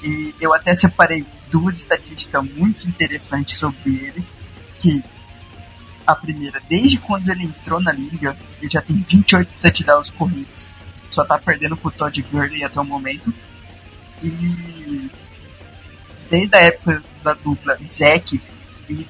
[0.02, 4.28] E eu até separei duas estatísticas muito interessantes sobre ele,
[4.80, 5.04] que
[6.06, 10.70] a primeira, desde quando ele entrou na liga, ele já tem 28 touchdowns corridos.
[11.12, 13.34] Só tá perdendo pro Todd Gurley até o momento.
[14.24, 15.12] E
[16.30, 18.42] desde a época da dupla Zack
[18.90, 19.08] e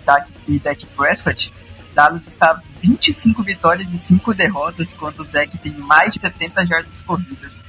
[0.48, 1.52] e Dak Prescott,
[1.94, 7.02] Dallas está 25 vitórias e 5 derrotas, quando o Zack tem mais de 70 jardas
[7.02, 7.60] corridas.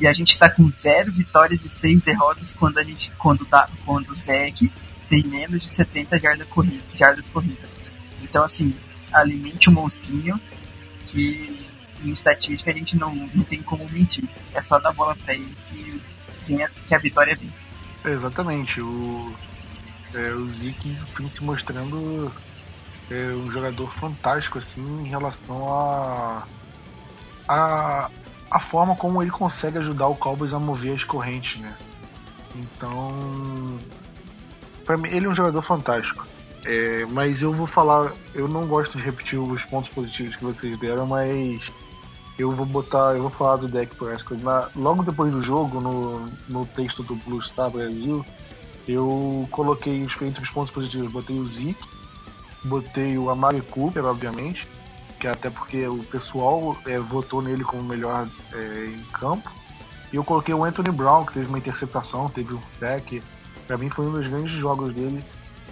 [0.00, 3.68] E a gente está com 0 vitórias e 6 derrotas quando, a gente, quando, da,
[3.84, 4.72] quando o Zack
[5.08, 7.70] tem menos de 70 jardas corridas, jardas corridas.
[8.22, 8.74] Então, assim,
[9.12, 10.40] alimente o monstrinho
[11.06, 11.66] que
[12.02, 14.28] em estatística a gente não, não tem como mentir.
[14.54, 16.02] É só dar bola pra ele que,
[16.46, 17.52] vem a, que a vitória vem.
[18.04, 18.80] Exatamente.
[18.80, 19.34] O,
[20.14, 22.32] é, o Zeke vem se mostrando
[23.10, 26.46] é, um jogador fantástico assim em relação a,
[27.48, 28.10] a
[28.52, 31.74] a forma como ele consegue ajudar o Cowboys a mover as correntes, né?
[32.54, 33.78] Então,
[34.84, 36.26] para mim ele é um jogador fantástico.
[36.66, 40.78] É, mas eu vou falar, eu não gosto de repetir os pontos positivos que vocês
[40.78, 41.60] deram, mas
[42.38, 44.42] eu vou botar, eu vou falar do deck Prescott.
[44.42, 48.24] Na, logo depois do jogo, no, no texto do Blue Star Brasil,
[48.88, 51.84] eu coloquei os, entre os pontos positivos, botei o Zeke,
[52.64, 54.66] botei o Amari Cooper, obviamente,
[55.18, 59.50] que até porque o pessoal é, votou nele como melhor é, em campo.
[60.12, 63.22] E eu coloquei o Anthony Brown, que teve uma interceptação, teve um sec.
[63.66, 65.24] Para mim foi um dos grandes jogos dele.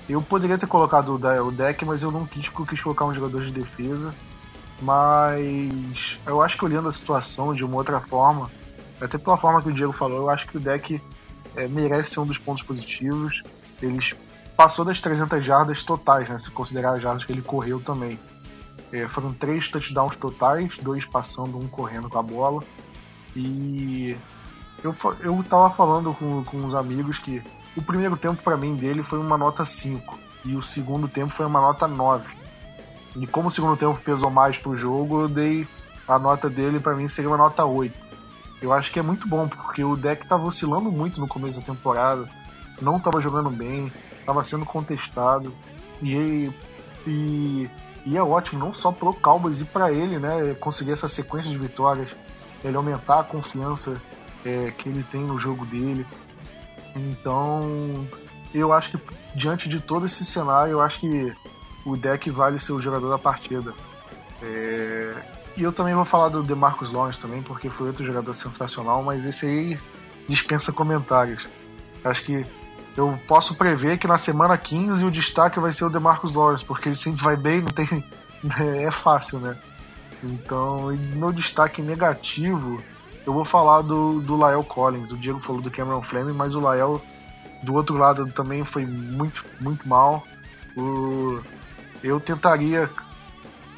[0.08, 3.14] Eu poderia ter colocado o deck, mas eu não quis porque eu quis colocar um
[3.14, 4.14] jogador de defesa.
[4.80, 8.50] Mas eu acho que olhando a situação de uma outra forma,
[9.00, 11.00] até pela forma que o Diego falou, eu acho que o deck
[11.56, 13.42] é, merece ser um dos pontos positivos.
[13.80, 13.98] Ele
[14.56, 18.18] passou das 300 jardas totais, né, se considerar as jardas que ele correu também.
[18.92, 22.62] É, foram três touchdowns totais, dois passando, um correndo com a bola.
[23.34, 24.16] E
[24.82, 27.42] eu, eu tava falando com, com uns amigos que
[27.76, 31.46] o primeiro tempo para mim dele foi uma nota 5 e o segundo tempo foi
[31.46, 32.34] uma nota 9.
[33.16, 35.66] E como o segundo tempo pesou mais pro jogo, eu dei
[36.10, 37.98] a nota dele para mim seria uma nota 8.
[38.60, 41.66] Eu acho que é muito bom porque o deck tava oscilando muito no começo da
[41.66, 42.28] temporada,
[42.80, 43.92] não tava jogando bem,
[44.26, 45.54] tava sendo contestado
[46.02, 46.50] e,
[47.06, 47.70] e
[48.04, 50.54] e é ótimo, não só pro Cowboys e para ele, né?
[50.54, 52.08] Conseguir essa sequência de vitórias,
[52.64, 54.00] ele aumentar a confiança
[54.44, 56.06] é, que ele tem no jogo dele.
[56.96, 58.06] Então,
[58.54, 59.00] eu acho que
[59.34, 61.32] diante de todo esse cenário, eu acho que
[61.84, 63.74] o deck vale ser o jogador da partida.
[64.42, 65.39] É...
[65.60, 69.22] E eu também vou falar do DeMarcus Lawrence também, porque foi outro jogador sensacional, mas
[69.26, 69.78] esse aí
[70.26, 71.46] dispensa comentários.
[72.02, 72.46] Acho que
[72.96, 76.88] eu posso prever que na semana 15 o destaque vai ser o DeMarcus Lawrence, porque
[76.88, 78.02] ele sempre vai bem, não tem.
[78.58, 79.54] É fácil, né?
[80.24, 82.82] Então, no destaque negativo,
[83.26, 85.10] eu vou falar do, do Lael Collins.
[85.10, 87.02] O Diego falou do Cameron Fleming, mas o Lael
[87.62, 90.24] do outro lado também foi muito, muito mal.
[90.74, 91.38] O,
[92.02, 92.88] eu tentaria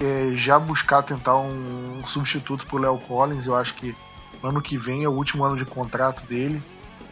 [0.03, 3.47] é, já buscar tentar um, um substituto para o Léo Collins.
[3.47, 3.95] Eu acho que
[4.43, 6.63] ano que vem é o último ano de contrato dele.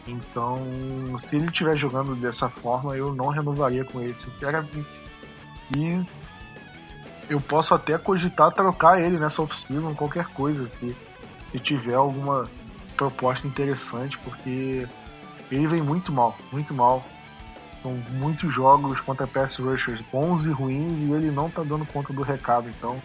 [0.07, 0.57] Então,
[1.17, 4.85] se ele estiver jogando dessa forma, eu não renovaria com ele, sinceramente.
[5.77, 5.99] E
[7.29, 10.95] eu posso até cogitar trocar ele nessa oficina, qualquer coisa, se,
[11.51, 12.45] se tiver alguma
[12.97, 14.85] proposta interessante, porque
[15.49, 17.05] ele vem muito mal, muito mal.
[17.81, 22.13] São muitos jogos contra pass rushers bons e ruins e ele não tá dando conta
[22.13, 23.01] do recado, então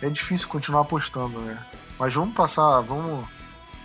[0.00, 1.58] é difícil continuar apostando, né?
[1.98, 3.26] Mas vamos passar, vamos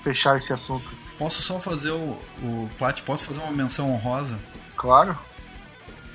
[0.04, 4.40] fechar esse assunto Posso só fazer o, o Plat, posso fazer uma menção honrosa?
[4.76, 5.18] Claro.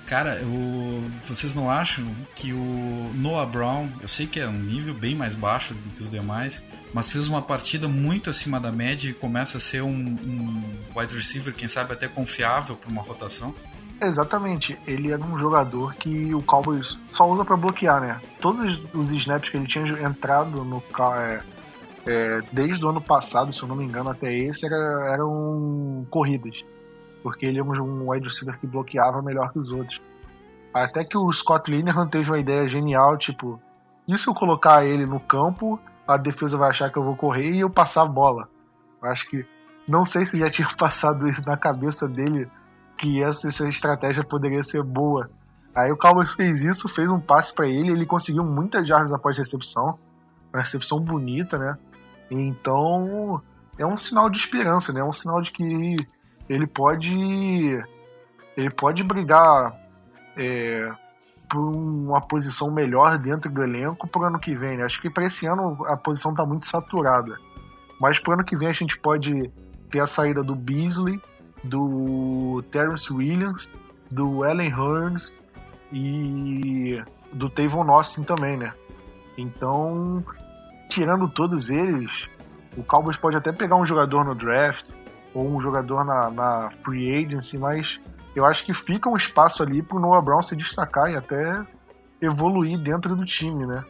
[0.07, 4.95] Cara, eu, vocês não acham que o Noah Brown, eu sei que é um nível
[4.95, 9.11] bem mais baixo do que os demais, mas fez uma partida muito acima da média
[9.11, 10.63] e começa a ser um, um
[10.97, 13.55] wide receiver, quem sabe até confiável para uma rotação?
[14.01, 18.21] Exatamente, ele era um jogador que o Cowboys só usa para bloquear, né?
[18.41, 20.83] Todos os snaps que ele tinha entrado no,
[21.17, 21.43] é,
[22.07, 26.55] é, desde o ano passado, se eu não me engano, até esse, era, eram corridas.
[27.23, 30.01] Porque ele é um wide receiver que bloqueava melhor que os outros.
[30.73, 33.61] Até que o Scott Linehan teve uma ideia genial, tipo,
[34.09, 37.51] e se eu colocar ele no campo, a defesa vai achar que eu vou correr
[37.51, 38.49] e eu passar a bola.
[39.03, 39.45] Eu acho que.
[39.87, 42.49] Não sei se já tinha passado isso na cabeça dele,
[42.99, 45.31] que essa, essa estratégia poderia ser boa.
[45.75, 49.39] Aí o Cowboys fez isso, fez um passe para ele, ele conseguiu muitas jardas após
[49.39, 49.99] recepção.
[50.53, 51.79] Uma recepção bonita, né?
[52.31, 53.41] Então,
[53.79, 55.01] é um sinal de esperança, né?
[55.01, 55.97] É um sinal de que
[56.49, 57.13] ele pode
[58.57, 59.73] ele pode brigar
[60.37, 60.91] é,
[61.49, 64.77] por uma posição melhor dentro do elenco para o ano que vem.
[64.77, 64.85] Né?
[64.85, 67.37] Acho que para esse ano a posição está muito saturada.
[68.01, 69.51] Mas para o ano que vem a gente pode
[69.91, 71.21] ter a saída do Beasley,
[71.63, 73.69] do Terence Williams,
[74.11, 75.33] do Allen Hurns
[75.93, 77.03] e
[77.33, 78.73] do Tavon Austin também, né?
[79.37, 80.25] Então,
[80.89, 82.11] tirando todos eles,
[82.77, 84.85] o Cowboys pode até pegar um jogador no draft
[85.35, 87.99] ou um jogador na, na free agency, mas
[88.35, 91.65] eu acho que fica um espaço ali pro Noah Brown se destacar e até
[92.21, 93.85] evoluir dentro do time, né?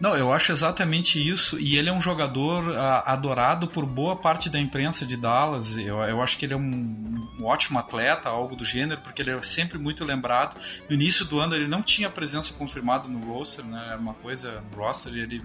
[0.00, 1.58] Não, eu acho exatamente isso.
[1.58, 5.78] E ele é um jogador a, adorado por boa parte da imprensa de Dallas.
[5.78, 9.30] Eu, eu acho que ele é um, um, ótimo atleta, algo do gênero, porque ele
[9.30, 10.56] é sempre muito lembrado.
[10.88, 13.96] No início do ano ele não tinha presença confirmada no roster, né?
[13.98, 15.42] Uma coisa no roster, ele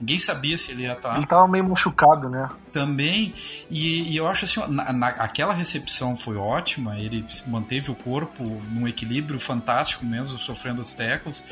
[0.00, 1.10] Ninguém sabia se ele ia estar.
[1.10, 2.48] Tá ele tava meio machucado, né?
[2.72, 3.34] Também.
[3.68, 6.98] E, e eu acho assim, na, na, aquela recepção foi ótima.
[6.98, 11.42] Ele manteve o corpo num equilíbrio fantástico mesmo, sofrendo os tackles.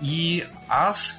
[0.00, 1.18] E as,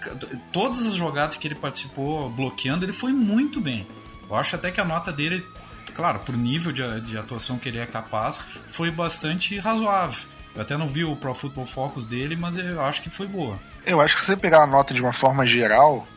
[0.54, 3.86] todas as jogadas que ele participou bloqueando, ele foi muito bem.
[4.30, 5.46] Eu acho até que a nota dele,
[5.94, 10.26] claro, por nível de, de atuação que ele é capaz, foi bastante razoável.
[10.56, 13.60] Eu até não vi o Pro Football Focus dele, mas eu acho que foi boa.
[13.86, 16.08] Eu acho que se você pegar a nota de uma forma geral,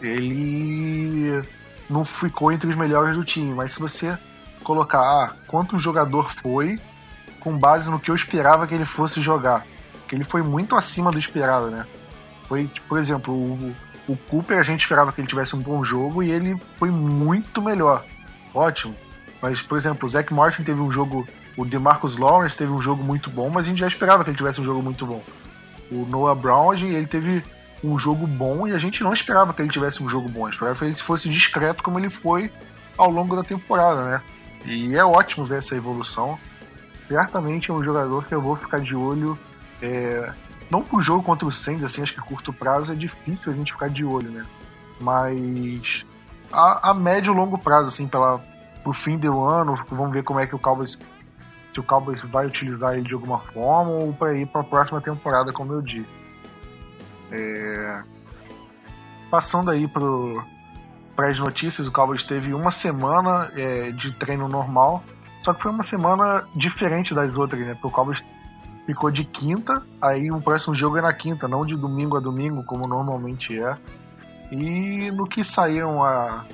[0.00, 1.42] ele
[1.88, 4.16] não ficou entre os melhores do time, mas se você
[4.62, 6.78] colocar ah, quanto o jogador foi,
[7.40, 9.64] com base no que eu esperava que ele fosse jogar,
[10.08, 11.86] que ele foi muito acima do esperado, né?
[12.48, 13.74] Foi, por exemplo, o,
[14.08, 17.62] o Cooper a gente esperava que ele tivesse um bom jogo e ele foi muito
[17.62, 18.04] melhor.
[18.52, 18.94] Ótimo.
[19.40, 21.26] Mas, por exemplo, o Zach Martin teve um jogo,
[21.56, 24.36] o DeMarcus Lawrence teve um jogo muito bom, mas a gente já esperava que ele
[24.36, 25.22] tivesse um jogo muito bom.
[25.90, 27.44] O Noah Brown, ele teve
[27.82, 30.78] um jogo bom e a gente não esperava que ele tivesse um jogo bom, esperava
[30.78, 32.50] que ele fosse discreto como ele foi
[32.96, 34.22] ao longo da temporada, né?
[34.64, 36.38] E é ótimo ver essa evolução.
[37.08, 39.38] Certamente é um jogador que eu vou ficar de olho.
[39.80, 40.32] É...
[40.70, 43.72] Não pro jogo contra o Saints, assim, acho que curto prazo é difícil a gente
[43.72, 44.44] ficar de olho, né?
[45.00, 46.04] Mas
[46.52, 48.40] a, a médio e longo prazo, assim, pela,
[48.82, 50.98] pro fim do ano, vamos ver como é que o Cowboys
[51.72, 54.98] se o Cowboys vai utilizar ele de alguma forma ou para ir para a próxima
[54.98, 56.08] temporada, como eu disse.
[57.36, 58.02] É...
[59.30, 65.02] Passando aí para as notícias, o Cowboys teve uma semana é, de treino normal,
[65.42, 67.74] só que foi uma semana diferente das outras, né?
[67.74, 68.22] Porque o Cowboys
[68.86, 72.62] ficou de quinta, aí o próximo jogo é na quinta, não de domingo a domingo,
[72.64, 73.76] como normalmente é.
[74.50, 76.44] E no que saíram a,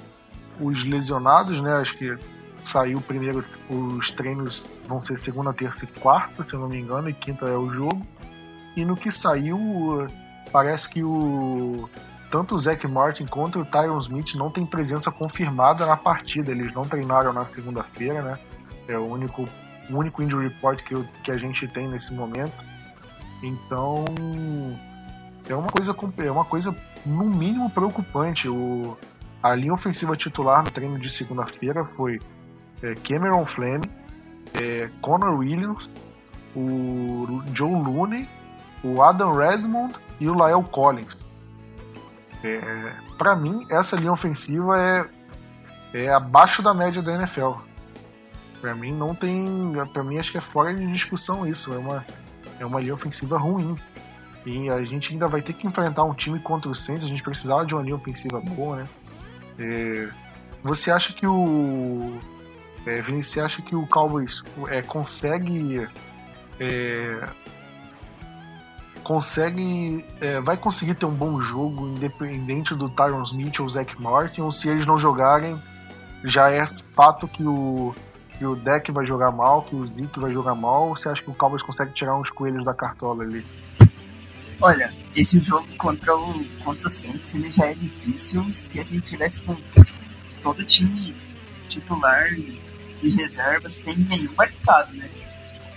[0.59, 1.74] os lesionados, né?
[1.74, 2.16] Acho que
[2.64, 7.09] saiu primeiro, os treinos vão ser segunda, terça e quarta, se eu não me engano,
[7.09, 8.07] e quinta é o jogo.
[8.76, 9.59] E no que saiu,
[10.53, 11.89] parece que o
[12.31, 16.51] tanto o Zac Martin quanto o Tyron Smith não tem presença confirmada na partida.
[16.51, 18.39] Eles não treinaram na segunda-feira, né?
[18.89, 19.47] É o único,
[19.91, 22.65] o único injury report que, eu, que a gente tem nesse momento.
[23.43, 24.05] Então
[25.49, 25.95] é uma coisa
[26.25, 26.75] é uma coisa
[27.05, 28.49] no mínimo preocupante.
[28.49, 28.97] O,
[29.43, 32.19] a linha ofensiva titular no treino de segunda-feira foi
[32.83, 33.91] é, Cameron Fleming,
[34.55, 35.91] é, Connor Williams,
[36.57, 38.29] o Joe Looney,
[38.83, 41.16] o Adam Redmond e o Lael Collins.
[42.43, 45.07] É, para mim, essa linha ofensiva é,
[45.95, 47.53] é abaixo da média da NFL.
[48.61, 49.45] Para mim, não tem.
[49.93, 51.72] Para mim, acho que é fora de discussão isso.
[51.72, 52.07] É uma,
[52.61, 53.76] é uma linha ofensiva ruim.
[54.45, 57.05] E a gente ainda vai ter que enfrentar um time contra o Saints.
[57.05, 58.89] A gente precisava de uma linha ofensiva boa, né?
[59.59, 60.09] É,
[60.62, 62.18] você acha que o.
[62.87, 65.89] É, Vinícius, você acha que o Cowboys é, consegue
[66.59, 67.28] é,
[69.03, 74.43] consegue é, vai conseguir ter um bom jogo independente do Tyron Smith ou Zach Martin
[74.43, 75.61] ou se eles não jogarem
[76.25, 77.95] já é fato que o
[78.39, 81.23] que o deck vai jogar mal que o Zeke vai jogar mal ou você acha
[81.23, 83.45] que o Cowboys consegue tirar uns coelhos da cartola ali?
[84.61, 89.03] Olha esse jogo contra o contra o Saints ele já é difícil se a gente
[89.03, 89.57] tivesse com
[90.43, 91.15] todo time
[91.69, 95.11] titular e reserva sem nenhum marcado né?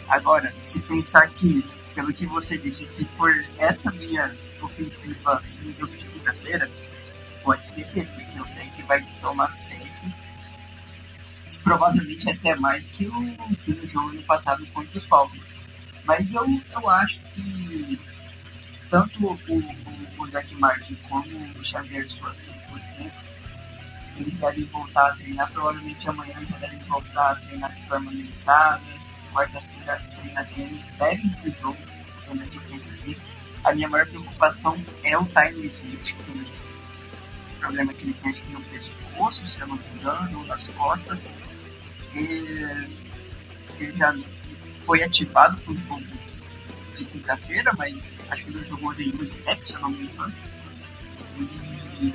[0.08, 5.96] Agora se pensar que pelo que você disse, se for essa minha ofensiva no jogo
[5.96, 6.70] de quinta-feira,
[7.42, 10.14] pode esquecer, porque o tank vai tomar sempre.
[11.64, 15.42] Provavelmente até mais que, o, que no jogo no passado contra os Falcons.
[16.04, 18.00] Mas eu, eu acho que
[18.90, 21.26] tanto o, o, o Zach Martin como
[21.58, 22.40] o Xavier Schwartz,
[22.70, 23.22] por exemplo,
[24.18, 25.52] eles devem voltar a treinar.
[25.52, 28.82] Provavelmente amanhã já devem voltar a treinar de forma limitada
[29.34, 31.78] quarta-feira na DM deve ir pro jogo,
[32.24, 33.16] realmente eu penso assim.
[33.64, 38.52] A minha maior preocupação é o Tyler Smith, com o problema que ele tem aqui
[38.52, 41.20] no pescoço, se eu não me engano, nas costas.
[42.14, 42.20] E
[43.80, 44.16] ele já
[44.86, 46.04] foi ativado por um
[46.96, 47.96] de quinta-feira, mas
[48.30, 50.34] acho que ele jogou nenhum snap, se eu não me engano.
[51.40, 52.14] E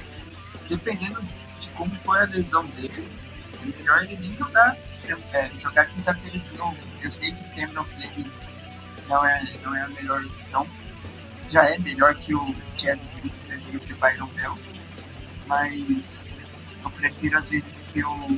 [0.68, 1.20] dependendo
[1.58, 3.08] de como foi a lesão dele,
[3.60, 4.76] é melhor ele nem jogar,
[5.32, 6.89] é, jogar quinta-feira de novo.
[7.02, 8.30] Eu sei que Cameron Fleming
[9.08, 10.66] não é, não é a melhor opção.
[11.50, 13.34] Já é melhor que o Smith
[13.88, 14.58] e o Byron Bell.
[15.46, 16.28] Mas
[16.84, 18.28] eu prefiro às vezes que o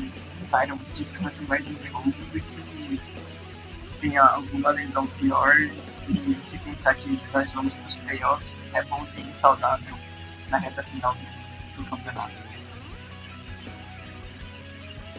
[0.50, 3.00] Byron descanse mais em jogo do que
[4.00, 5.56] tenha alguma lesão pior
[6.08, 9.96] e se pensar que nós vamos para os playoffs, é bom ter saudável
[10.50, 11.16] na reta final
[11.76, 12.51] do campeonato.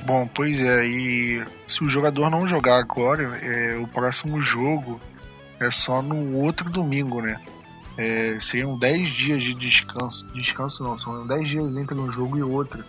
[0.05, 4.99] Bom, pois é, e se o jogador não jogar agora, é, o próximo jogo
[5.61, 7.39] é só no outro domingo, né?
[7.97, 10.25] É, seriam 10 dias de descanso.
[10.33, 12.83] Descanso não, são 10 dias entre um jogo e outro.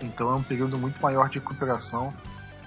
[0.00, 2.08] Então é um período muito maior de recuperação.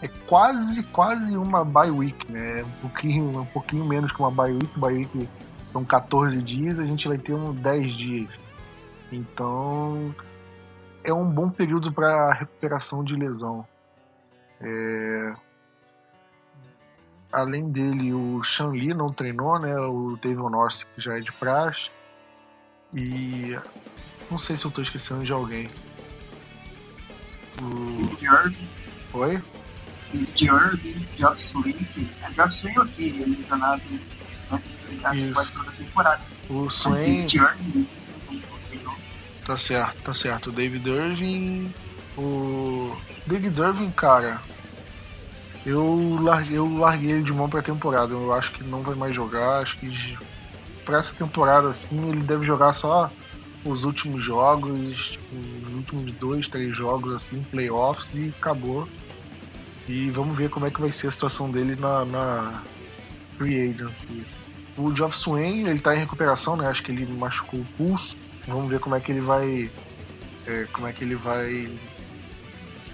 [0.03, 2.59] É quase, quase uma bye week, né?
[2.59, 4.79] É um pouquinho, um pouquinho menos que uma bye week.
[4.79, 5.29] Bye week
[5.71, 8.29] são 14 dias, a gente vai ter uns 10 dias.
[9.11, 10.13] Então
[11.03, 13.65] é um bom período para recuperação de lesão.
[14.61, 15.33] É...
[17.31, 19.75] Além dele, o Shan Li não treinou, né?
[19.75, 21.89] O David North que já é de praxe.
[22.93, 23.55] E
[24.31, 25.69] não sei se eu estou esquecendo de alguém.
[27.61, 28.53] O Jordan.
[29.13, 29.43] Oi?
[30.35, 30.77] Jordan,
[31.15, 32.11] Job Swing.
[32.23, 33.03] A Job Swing é o que?
[33.03, 35.31] Ele lesionado né?
[35.33, 36.21] Quase toda a temporada.
[36.49, 37.29] O Swain.
[37.29, 37.85] Jordan.
[39.45, 40.49] Tá certo, tá certo.
[40.49, 41.73] O David Irving.
[42.19, 42.95] O.
[43.25, 44.41] David Irving, cara.
[45.65, 48.13] Eu larguei, eu larguei ele de mão pra temporada.
[48.13, 49.61] Eu acho que não vai mais jogar.
[49.61, 50.17] Acho que
[50.85, 53.11] pra essa temporada, assim, ele deve jogar só
[53.63, 58.87] os últimos jogos, tipo, os últimos dois, três jogos, assim, playoffs e acabou.
[59.87, 62.63] E vamos ver como é que vai ser a situação dele na, na
[63.37, 64.25] Free Agency.
[64.77, 66.67] O Geoff Swain, ele tá em recuperação, né?
[66.67, 68.15] Acho que ele machucou o pulso.
[68.47, 69.69] Vamos ver como é que ele vai.
[70.47, 71.69] É, como é que ele vai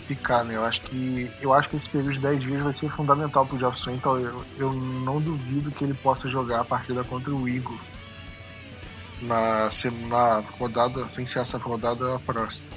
[0.06, 0.56] ficar, né?
[0.56, 1.32] Eu acho que.
[1.42, 4.46] Eu acho que esse período de 10 dias vai ser fundamental pro Swain, então eu,
[4.58, 7.82] eu não duvido que ele possa jogar a partida contra o Eagles
[9.22, 9.70] na,
[10.08, 12.68] na rodada, sem ser essa rodada a próxima.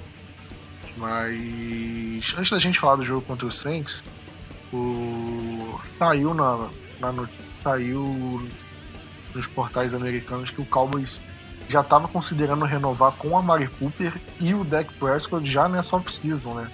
[0.96, 4.02] Mas antes da gente falar do jogo contra o Saints,
[4.72, 6.68] o saiu na,
[7.00, 7.28] na
[7.62, 8.48] saiu
[9.34, 11.20] nos portais americanos que o Cowboys
[11.68, 16.54] já estava considerando renovar com a Mari Cooper e o Dak Prescott já nessa off-season,
[16.54, 16.70] né?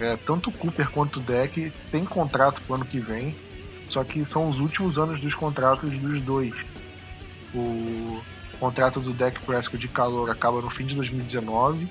[0.00, 3.36] É, tanto o Cooper quanto o Dak tem contrato pro ano que vem,
[3.88, 6.54] só que são os últimos anos dos contratos dos dois.
[7.54, 8.20] O
[8.60, 11.88] contrato do Dak Prescott de calor acaba no fim de 2019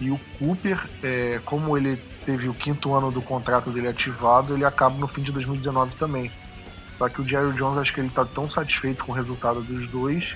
[0.00, 4.64] e o Cooper, é, como ele teve o quinto ano do contrato dele ativado, ele
[4.64, 6.30] acaba no fim de 2019 também.
[6.96, 9.90] Só que o Jerry Jones acho que ele está tão satisfeito com o resultado dos
[9.90, 10.34] dois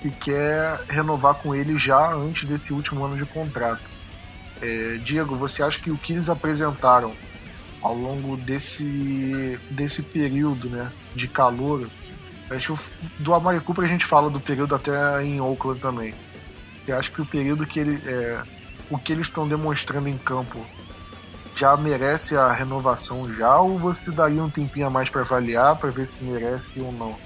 [0.00, 3.95] que quer renovar com ele já antes desse último ano de contrato.
[4.60, 7.12] É, Diego, você acha que o que eles apresentaram
[7.82, 11.88] ao longo desse, desse período né, de calor,
[12.50, 12.78] acho
[13.18, 16.14] do Amari Cooper a gente fala do período até em Oakland também.
[16.86, 18.42] Eu acho que o período que ele, é,
[18.90, 20.64] o que eles estão demonstrando em campo
[21.56, 25.90] já merece a renovação já ou você daria um tempinho a mais para avaliar para
[25.90, 27.16] ver se merece ou não?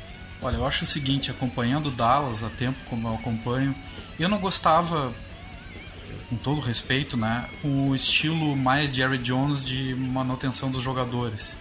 [0.43, 3.75] Olha, eu acho o seguinte, acompanhando Dallas há tempo como eu acompanho,
[4.19, 5.13] eu não gostava
[6.29, 11.57] com todo respeito, né, o estilo mais Jerry Jones de manutenção dos jogadores.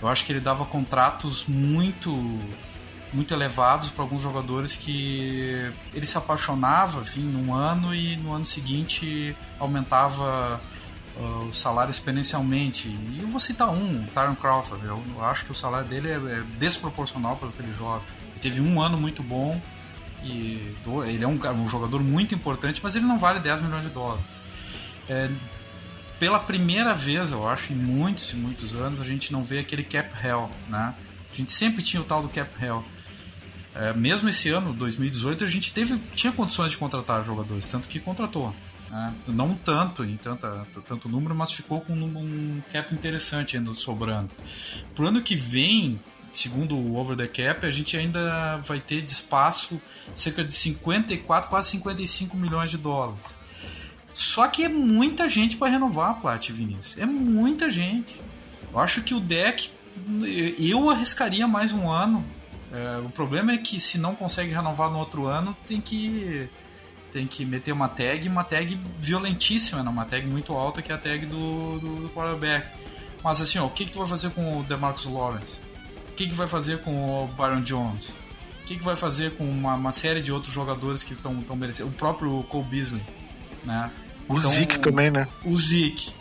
[0.00, 2.10] Eu acho que ele dava contratos muito
[3.12, 8.44] muito elevados para alguns jogadores que ele se apaixonava, enfim, num ano e no ano
[8.44, 10.60] seguinte aumentava
[11.16, 12.88] uh, o salário exponencialmente.
[12.88, 14.84] E eu vou citar um, Tyron Crawford.
[14.84, 18.02] Eu, acho que o salário dele é, é desproporcional pelo que ele joga.
[18.32, 19.60] Ele teve um ano muito bom
[20.24, 23.84] e do, ele é um, um, jogador muito importante, mas ele não vale 10 milhões
[23.84, 24.24] de dólares.
[25.08, 25.30] É,
[26.18, 29.84] pela primeira vez, eu acho, em muitos e muitos anos, a gente não vê aquele
[29.84, 30.94] cap hell, né?
[31.32, 32.84] A gente sempre tinha o tal do cap hell.
[33.74, 38.00] É, mesmo esse ano, 2018, a gente teve, tinha condições de contratar jogadores, tanto que
[38.00, 38.52] contratou.
[38.90, 39.14] Né?
[39.28, 44.30] Não tanto, em tanta, tanto número, mas ficou com um, um cap interessante ainda sobrando.
[44.94, 46.00] Pro ano que vem,
[46.32, 49.80] segundo o Over the Cap, a gente ainda vai ter de espaço
[50.14, 53.36] cerca de 54, quase 55 milhões de dólares.
[54.14, 56.98] Só que é muita gente para renovar a Plat, Vinícius.
[56.98, 58.20] É muita gente.
[58.72, 59.70] Eu acho que o deck
[60.58, 62.24] eu arriscaria mais um ano
[62.72, 66.48] é, o problema é que se não consegue renovar no outro ano, tem que
[67.10, 69.88] tem que meter uma tag, uma tag violentíssima, né?
[69.88, 72.70] uma tag muito alta que é a tag do, do, do quarterback.
[73.24, 75.58] Mas assim, ó, o que, que tu vai fazer com o DeMarcus Lawrence?
[76.18, 78.08] Que, que vai fazer com o Byron Jones?
[78.08, 81.88] O que, que vai fazer com uma, uma série de outros jogadores que estão merecendo?
[81.88, 83.02] O próprio Cole Beasley,
[83.64, 83.90] né?
[84.28, 85.28] O então, Zeke também, né?
[85.44, 86.12] O Zeke.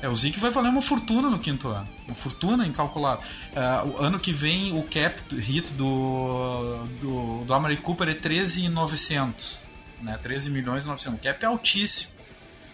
[0.00, 1.86] É, o Zeke vai valer uma fortuna no quinto ano.
[2.06, 3.22] Uma fortuna incalculável.
[3.52, 9.62] Uh, o ano que vem, o cap hit do, do, do Amari Cooper é 13,900.
[10.00, 10.18] Né?
[10.20, 11.20] 13 milhões e 900.
[11.20, 12.12] O cap é altíssimo.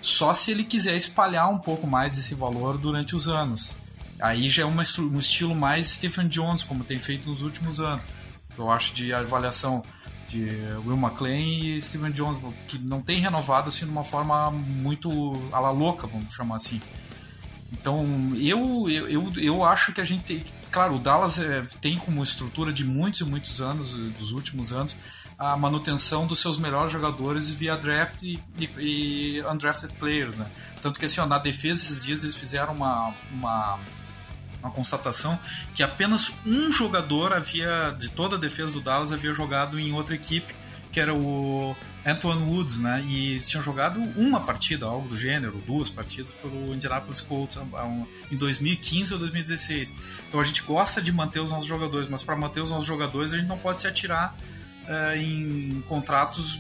[0.01, 3.76] Só se ele quiser espalhar um pouco mais esse valor durante os anos.
[4.21, 8.05] Aí já é uma, um estilo mais Stephen Jones, como tem feito nos últimos anos.
[8.57, 9.85] Eu acho de avaliação
[10.29, 10.49] de
[10.85, 15.11] Will McLean e Stephen Jones, que não tem renovado assim de uma forma muito
[15.53, 16.81] à la louca, vamos chamar assim.
[17.73, 20.45] Então, eu, eu, eu, acho que a gente tem.
[20.71, 24.97] Claro, o Dallas é, tem como estrutura de muitos e muitos anos, dos últimos anos,
[25.39, 30.47] a manutenção dos seus melhores jogadores via draft e, e, e undrafted players, né?
[30.83, 33.79] Tanto que assim, ó, na defesa esses dias eles fizeram uma, uma,
[34.63, 35.39] uma constatação
[35.75, 40.15] que apenas um jogador havia, de toda a defesa do Dallas, havia jogado em outra
[40.15, 40.55] equipe
[40.91, 43.05] que era o Antoine Woods, né?
[43.07, 47.59] E tinha jogado uma partida, algo do gênero, duas partidas pelo Indianapolis Colts
[48.31, 49.93] em 2015 ou 2016.
[50.29, 53.33] Então a gente gosta de manter os nossos jogadores, mas para manter os nossos jogadores
[53.33, 54.35] a gente não pode se atirar
[54.85, 56.59] uh, em contratos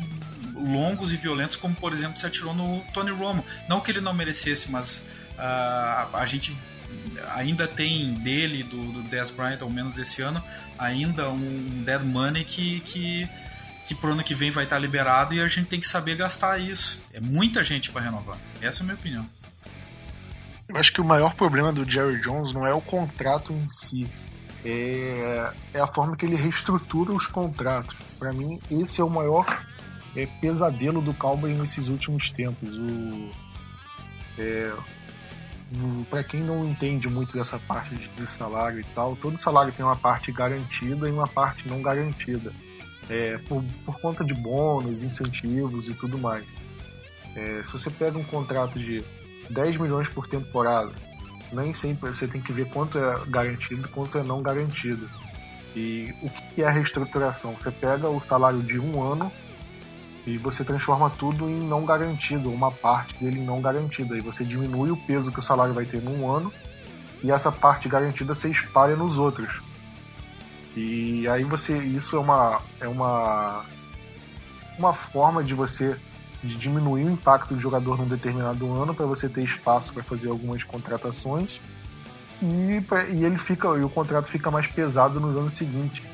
[0.54, 3.44] longos e violentos, como por exemplo se atirou no Tony Romo.
[3.68, 4.98] Não que ele não merecesse, mas
[5.38, 6.56] uh, a gente
[7.34, 10.42] ainda tem dele, do, do Dez Bryant, ao menos esse ano,
[10.78, 13.28] ainda um dead money que, que
[13.88, 16.58] que pro ano que vem vai estar liberado e a gente tem que saber gastar
[16.58, 17.02] isso.
[17.10, 18.36] É muita gente para renovar.
[18.60, 19.26] Essa é a minha opinião.
[20.68, 24.06] Eu acho que o maior problema do Jerry Jones não é o contrato em si,
[24.62, 27.96] é, é a forma que ele reestrutura os contratos.
[28.18, 29.46] Para mim, esse é o maior
[30.14, 32.68] é, pesadelo do Cowboy nesses últimos tempos.
[32.68, 33.30] O,
[34.38, 34.74] é,
[36.08, 39.96] para quem não entende muito dessa parte de, salário e tal, todo salário tem uma
[39.96, 42.52] parte garantida e uma parte não garantida
[43.10, 46.44] é, por, por, conta de bônus, incentivos e tudo mais.
[47.34, 49.04] É, se você pega um contrato de
[49.50, 50.92] 10 milhões por temporada,
[51.52, 55.08] nem sempre você tem que ver quanto é garantido e quanto é não garantido.
[55.76, 57.52] E o que é a reestruturação?
[57.52, 59.30] Você pega o salário de um ano
[60.28, 64.14] e você transforma tudo em não garantido, uma parte dele em não garantida.
[64.14, 66.52] E você diminui o peso que o salário vai ter num ano
[67.22, 69.62] e essa parte garantida se espalha nos outros.
[70.76, 71.78] E aí você.
[71.78, 72.60] Isso é uma.
[72.78, 73.64] É uma.
[74.78, 75.96] Uma forma de você
[76.44, 80.28] de diminuir o impacto do jogador num determinado ano para você ter espaço para fazer
[80.28, 81.60] algumas contratações
[82.40, 82.80] e,
[83.12, 86.06] e ele fica e o contrato fica mais pesado nos anos seguintes.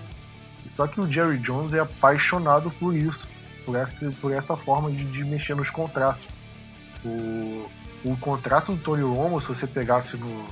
[0.77, 3.21] Só que o Jerry Jones é apaixonado por isso,
[3.65, 6.23] por essa, por essa forma de, de mexer nos contratos.
[7.05, 7.69] O,
[8.05, 10.47] o contrato do Tony Romo, se você pegasse no,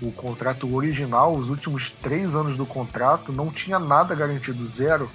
[0.00, 5.10] o contrato original, os últimos três anos do contrato, não tinha nada garantido, zero.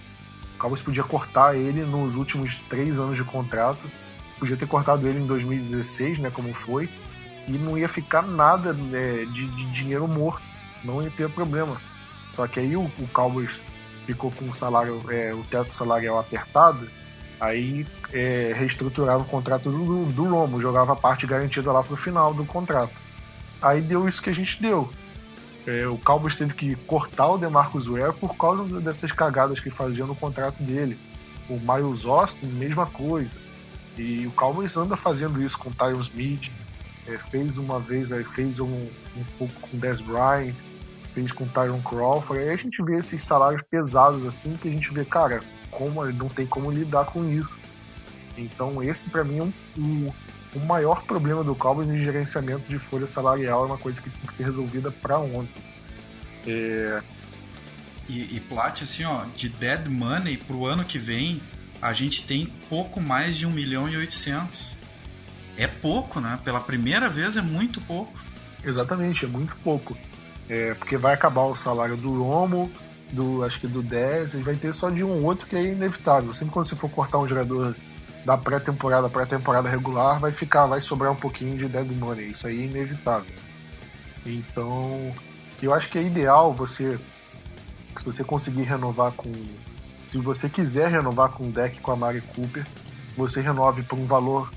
[0.55, 3.89] O Cowboys podia cortar ele nos últimos três anos de contrato,
[4.37, 6.89] podia ter cortado ele em 2016, né, como foi,
[7.47, 10.41] e não ia ficar nada né, de, de, dinheiro morto,
[10.83, 11.79] não ia ter problema.
[12.35, 13.51] Só que aí o, o Cowboys
[14.05, 16.89] ficou com o salário, é, o teto salarial apertado,
[17.39, 22.33] aí é, reestruturaram o contrato do, do Romo, jogava a parte garantida lá pro final
[22.33, 22.93] do contrato.
[23.61, 24.89] Aí deu isso que a gente deu.
[25.67, 30.07] É, o Cowboys teve que cortar o DeMarcus Ware por causa dessas cagadas que faziam
[30.07, 30.97] no contrato dele.
[31.49, 33.31] O Miles Austin, mesma coisa.
[33.97, 36.49] E o Cowboys anda fazendo isso com o Tyron Smith.
[37.07, 40.53] É, fez uma vez, aí fez um, um pouco com o Dez Bryant,
[41.19, 42.41] fez com o Tyron Crawford.
[42.41, 46.29] Aí a gente vê esses salários pesados assim, que a gente vê, cara, como não
[46.29, 47.51] tem como lidar com isso.
[48.37, 50.11] Então esse para mim é um, um
[50.55, 54.21] o maior problema do Cowboys de gerenciamento de folha salarial é uma coisa que tem
[54.21, 55.61] que ser resolvida para ontem.
[56.47, 57.03] É...
[58.07, 61.39] E, e Plat, assim, ó, de dead money pro ano que vem,
[61.79, 64.75] a gente tem pouco mais de 1 milhão e 800.
[65.55, 66.39] É pouco, né?
[66.43, 68.19] Pela primeira vez é muito pouco.
[68.63, 69.95] Exatamente, é muito pouco.
[70.49, 72.71] É, porque vai acabar o salário do Romo,
[73.11, 76.33] do acho que do 10, e vai ter só de um outro que é inevitável.
[76.33, 77.75] Sempre quando você for cortar um jogador
[78.25, 82.31] da pré-temporada para temporada regular vai ficar, vai sobrar um pouquinho de dead money.
[82.31, 83.33] Isso aí é inevitável.
[84.25, 85.13] Então,
[85.61, 86.99] eu acho que é ideal você,
[87.97, 89.31] se você conseguir renovar com,
[90.11, 92.65] se você quiser renovar com o deck com a Mari Cooper,
[93.15, 94.51] você renove por um valor,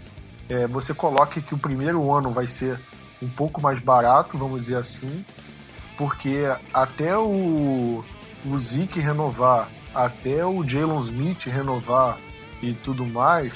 [0.49, 2.79] é, você coloque que o primeiro ano vai ser
[3.23, 5.25] um pouco mais barato, vamos dizer assim,
[5.97, 8.05] porque até o,
[8.45, 12.17] o Zeke renovar, até o Jalen Smith renovar
[12.63, 13.53] e tudo mais,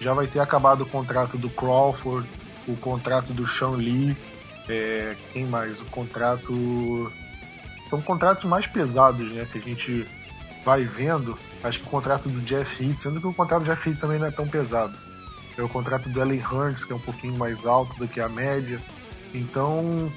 [0.00, 2.28] já vai ter acabado o contrato do Crawford,
[2.66, 4.16] o contrato do Sean Lee,
[4.68, 5.80] é, quem mais?
[5.80, 7.12] O contrato
[7.88, 9.46] são contratos mais pesados, né?
[9.50, 10.06] Que a gente
[10.64, 11.36] vai vendo.
[11.62, 14.18] Acho que o contrato do Jeff Heath, sendo que o contrato do Jeff Heath também
[14.18, 14.96] não é tão pesado.
[15.58, 18.28] É o contrato do Ellen Hurns, que é um pouquinho mais alto do que a
[18.28, 18.80] média.
[19.34, 20.10] Então,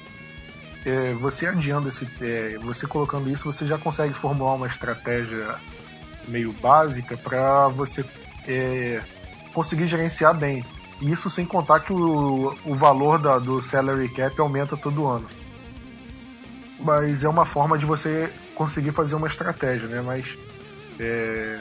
[0.84, 2.06] é, você adiando esse.
[2.20, 5.56] É, você colocando isso, você já consegue formular uma estratégia
[6.28, 8.04] meio básica para você
[8.46, 9.02] é,
[9.52, 10.64] conseguir gerenciar bem.
[11.00, 15.26] Isso sem contar que o, o valor da, do salary cap aumenta todo ano.
[16.78, 20.02] Mas é uma forma de você conseguir fazer uma estratégia, né?
[20.02, 20.36] Mas
[21.00, 21.60] é,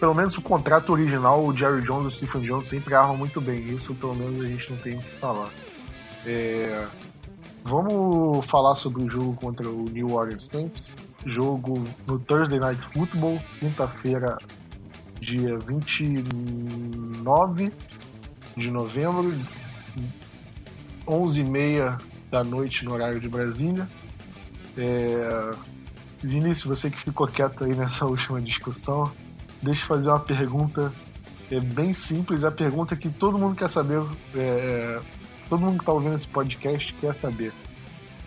[0.00, 3.40] pelo menos o contrato original, o Jerry Jones e o Stephen Jones sempre armam muito
[3.40, 3.66] bem.
[3.66, 5.50] Isso pelo menos a gente não tem o que falar.
[6.26, 6.86] É,
[7.64, 10.82] vamos falar sobre o jogo contra o New Orleans Saints.
[11.26, 14.36] Jogo no Thursday Night Football, quinta-feira,
[15.18, 17.72] dia 29
[18.56, 19.34] de novembro,
[21.06, 22.00] 11h30
[22.30, 23.88] da noite no horário de Brasília.
[24.76, 25.50] É...
[26.22, 29.10] Vinícius, você que ficou quieto aí nessa última discussão,
[29.62, 30.92] deixa eu fazer uma pergunta
[31.50, 34.02] é bem simples, a pergunta que todo mundo quer saber,
[34.34, 35.00] é, é
[35.48, 37.52] todo mundo que está ouvindo esse podcast quer saber.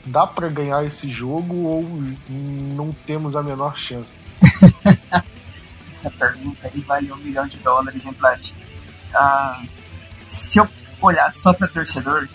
[0.05, 1.83] Dá para ganhar esse jogo ou
[2.29, 4.19] não temos a menor chance?
[5.95, 8.51] Essa pergunta aí vale um milhão de dólares em Plat.
[9.13, 9.63] Ah,
[10.19, 10.67] se eu
[11.01, 12.29] olhar só para torcedor,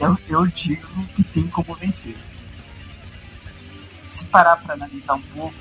[0.00, 2.16] eu, eu digo que tem como vencer.
[4.08, 5.58] Se parar para analisar um pouco,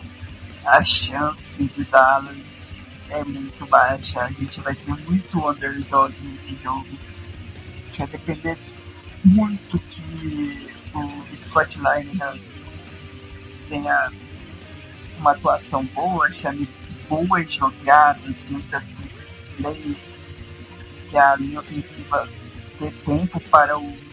[0.65, 2.75] a chance de Dallas
[3.09, 4.21] é muito baixa.
[4.21, 6.87] A gente vai ser muito underdog nesse jogo.
[7.97, 8.57] Vai depender
[9.23, 12.37] muito que o Scott Linehan
[13.69, 14.11] tenha
[15.17, 16.69] uma atuação boa, chame
[17.09, 18.85] boas jogadas, muitas
[19.57, 19.97] plays,
[21.09, 22.29] que a linha ofensiva
[22.79, 24.07] dê tempo para o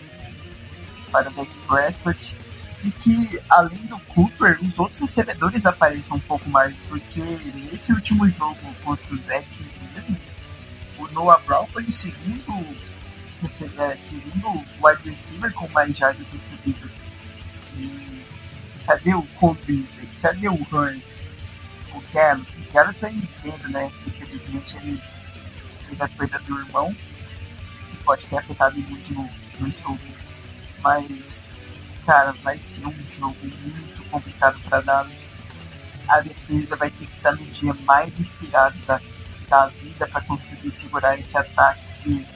[1.14, 2.36] para o Dak Prescott.
[2.82, 7.20] E que, além do Cooper, os outros recebedores apareçam um pouco mais, porque
[7.54, 10.20] nesse último jogo contra os Redskins mesmo,
[10.98, 12.76] o Noah Brown foi o segundo,
[13.46, 16.90] é, segundo wide receiver com mais jardas recebidas.
[17.76, 18.24] E
[18.86, 19.88] cadê o Cole
[20.20, 21.02] Cadê o Hurns?
[21.92, 22.42] O Kelly?
[22.42, 23.92] O Kelly tá indicando, né?
[24.06, 25.02] Infelizmente ele
[25.88, 26.96] teve a perda do irmão,
[27.90, 29.30] que pode ter afetado muito no,
[29.60, 30.00] no jogo.
[30.82, 31.44] Mas
[32.04, 35.12] cara, vai ser um jogo muito complicado para Dallas.
[36.06, 39.00] A defesa vai ter que estar no dia mais inspirado da,
[39.48, 42.26] da vida para conseguir segurar esse ataque que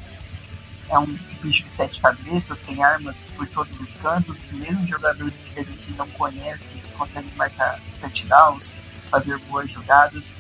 [0.89, 5.61] é um bicho de sete cabeças, tem armas por todos os cantos, mesmo jogadores que
[5.61, 8.73] a gente não conhece conseguem marcar touchdowns,
[9.09, 10.35] fazer boas jogadas.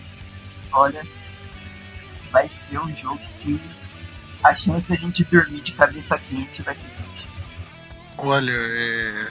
[0.72, 1.06] Olha,
[2.30, 3.60] vai ser um jogo que
[4.42, 6.88] a chance de a gente dormir de cabeça quente vai ser
[8.20, 9.26] Olha, é...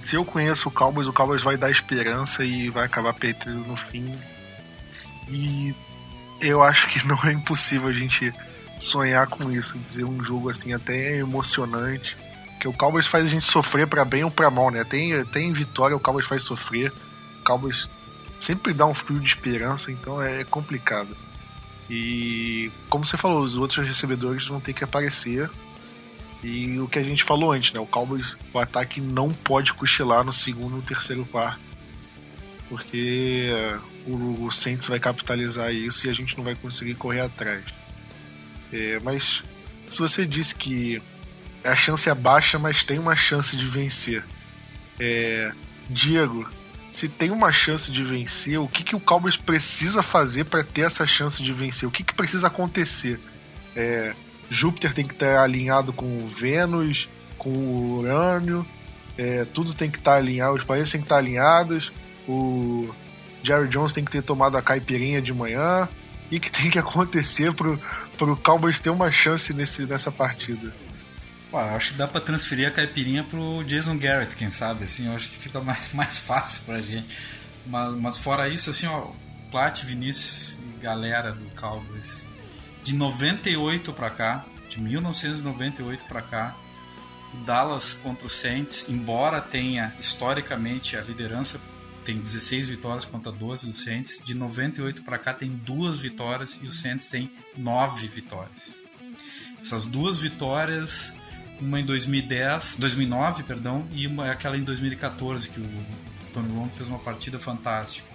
[0.00, 3.76] se eu conheço o Cowboys, o Cowboys vai dar esperança e vai acabar perdendo no
[3.76, 4.10] fim.
[5.28, 5.74] E
[6.40, 8.32] eu acho que não é impossível a gente
[8.76, 12.16] sonhar com isso, dizer um jogo assim até emocionante.
[12.60, 14.84] Que o Cowboys faz a gente sofrer para bem ou para mal, né?
[14.84, 16.92] Tem, tem vitória, o Cowboys faz sofrer.
[17.40, 17.88] O Cowboys
[18.40, 21.16] sempre dá um fio de esperança, então é complicado.
[21.88, 25.50] E como você falou, os outros recebedores vão ter que aparecer
[26.44, 27.80] e o que a gente falou antes, né?
[27.80, 31.60] O Cowboys, o ataque não pode cochilar no segundo e terceiro quarto.
[32.68, 33.50] Porque
[34.06, 37.64] o, o Saints vai capitalizar isso e a gente não vai conseguir correr atrás.
[38.74, 39.40] É, mas
[39.88, 41.00] se você disse que
[41.62, 44.24] a chance é baixa, mas tem uma chance de vencer.
[44.98, 45.52] É,
[45.88, 46.48] Diego,
[46.92, 50.82] se tem uma chance de vencer, o que, que o Cowboys precisa fazer para ter
[50.82, 51.88] essa chance de vencer?
[51.88, 53.20] O que, que precisa acontecer?
[53.76, 54.12] É,
[54.50, 57.08] Júpiter tem que estar alinhado com Vênus,
[57.38, 58.66] com o Urânio,
[59.16, 61.92] é, tudo tem que estar alinhado, os países têm que estar alinhados,
[62.28, 62.92] o
[63.42, 65.88] Jerry Jones tem que ter tomado a caipirinha de manhã,
[66.30, 67.80] e que tem que acontecer pro,
[68.16, 70.74] pro Cowboys ter uma chance nesse, nessa partida?
[71.50, 75.14] Pô, acho que dá para transferir a caipirinha pro Jason Garrett, quem sabe, assim, eu
[75.14, 77.16] acho que fica mais, mais fácil pra gente.
[77.66, 79.08] Mas, mas fora isso, assim, ó,
[79.50, 82.26] Plat, Vinícius e galera do Cowboys,
[82.82, 86.56] de 98 para cá, de 1998 para cá,
[87.32, 91.60] o Dallas contra o Saints, embora tenha historicamente a liderança,
[92.04, 96.66] tem 16 vitórias contra 12 do Saints, de 98 para cá tem duas vitórias e
[96.66, 98.76] o Saints tem nove vitórias.
[99.60, 101.14] Essas duas vitórias,
[101.60, 105.86] uma em 2010, 2009, perdão, e uma aquela em 2014 que o
[106.32, 108.06] Tony Romo fez uma partida fantástica.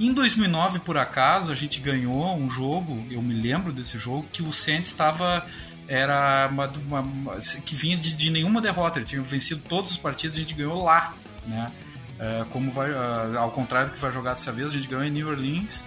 [0.00, 4.42] Em 2009, por acaso, a gente ganhou um jogo, eu me lembro desse jogo, que
[4.42, 5.46] o Saints estava
[5.86, 6.66] era uma,
[7.02, 10.54] uma, que vinha de, de, nenhuma derrota, ele tinha vencido todos os partidos, a gente
[10.54, 11.14] ganhou lá,
[11.46, 11.70] né?
[12.18, 15.04] É, como vai, uh, ao contrário do que vai jogar dessa vez, a gente ganhou
[15.04, 15.84] em New Orleans,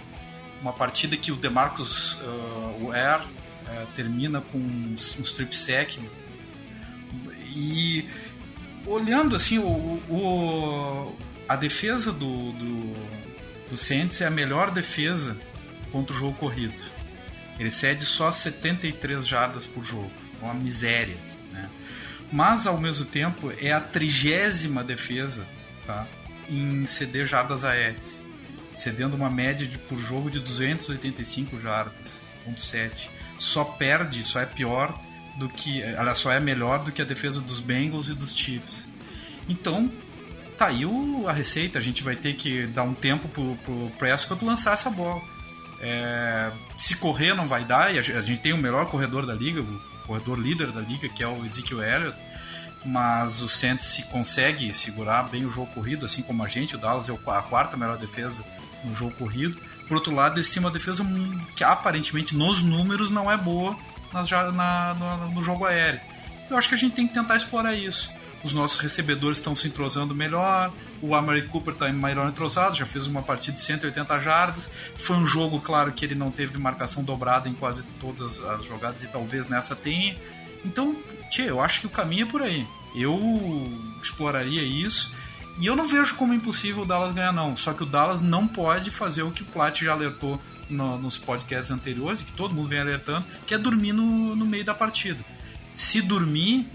[0.62, 6.00] uma partida que o DeMarcus uh, Ware uh, termina com um, um strip sack
[7.56, 8.08] e
[8.86, 9.64] olhando assim o,
[10.10, 11.16] o
[11.48, 12.94] a defesa do, do,
[13.70, 15.38] do Saints é a melhor defesa
[15.92, 16.84] contra o jogo corrido.
[17.58, 20.12] Ele cede só 73 jardas por jogo,
[20.42, 21.16] uma miséria.
[21.52, 21.70] Né?
[22.32, 25.48] Mas ao mesmo tempo é a trigésima defesa
[25.88, 26.06] tá?
[26.50, 28.24] em ceder jardas aéreas,
[28.76, 33.10] cedendo uma média de, por jogo de 285 jardas, ponto 7.
[33.40, 34.98] Só perde, só é pior
[35.38, 38.88] do que, ela só é melhor do que a defesa dos Bengals e dos Chiefs.
[39.48, 39.92] Então,
[40.58, 41.78] tá aí o, a receita.
[41.78, 45.22] A gente vai ter que dar um tempo pro, pro Prescott lançar essa bola.
[45.80, 49.62] É, se correr não vai dar, e a gente tem o melhor corredor da liga,
[49.62, 52.18] o corredor líder da liga, que é o Ezekiel Elliott,
[52.86, 56.78] mas o Saints se consegue segurar bem o jogo corrido, assim como a gente, o
[56.78, 58.44] Dallas é a quarta melhor defesa
[58.84, 59.58] no jogo corrido.
[59.88, 61.06] Por outro lado, eles têm uma defesa
[61.56, 63.78] que aparentemente nos números não é boa
[64.14, 66.00] nas, na, no, no jogo aéreo.
[66.50, 68.12] Eu acho que a gente tem que tentar explorar isso
[68.44, 70.72] os nossos recebedores estão se entrosando melhor,
[71.02, 74.70] o Amari Cooper está melhor entrosado, já fez uma partida de 180 jardas.
[74.96, 79.04] Foi um jogo, claro, que ele não teve marcação dobrada em quase todas as jogadas
[79.04, 80.16] e talvez nessa tenha.
[80.64, 80.96] Então,
[81.30, 82.68] tchê, eu acho que o caminho é por aí.
[82.96, 83.18] Eu
[84.02, 85.14] exploraria isso.
[85.60, 87.56] E eu não vejo como impossível o Dallas ganhar, não.
[87.56, 91.18] Só que o Dallas não pode fazer o que o Plat já alertou no, nos
[91.18, 95.20] podcasts anteriores, que todo mundo vem alertando, que é dormir no, no meio da partida.
[95.74, 96.68] Se dormir,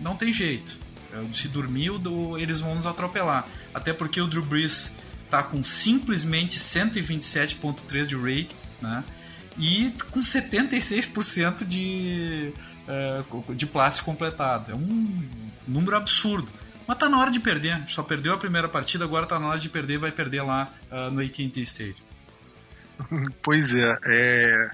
[0.00, 0.78] não tem jeito.
[1.12, 1.90] É, se dormir,
[2.38, 3.46] eles vão nos atropelar.
[3.72, 4.94] Até porque o Drew Brees
[5.30, 9.02] tá com simplesmente 127.3 de rate, né?
[9.58, 12.52] E com 76% de,
[12.88, 14.72] uh, de passe completado.
[14.72, 15.28] É um
[15.66, 16.48] número absurdo.
[16.86, 17.82] Mas tá na hora de perder.
[17.88, 21.10] Só perdeu a primeira partida, agora tá na hora de perder, vai perder lá uh,
[21.10, 22.06] no AT&T Stadium.
[23.42, 24.70] Pois é, é,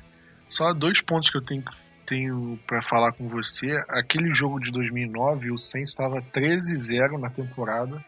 [0.49, 1.65] só dois pontos que eu tenho
[2.07, 8.05] tenho para falar com você, aquele jogo de 2009, o Saints estava 13-0 na temporada,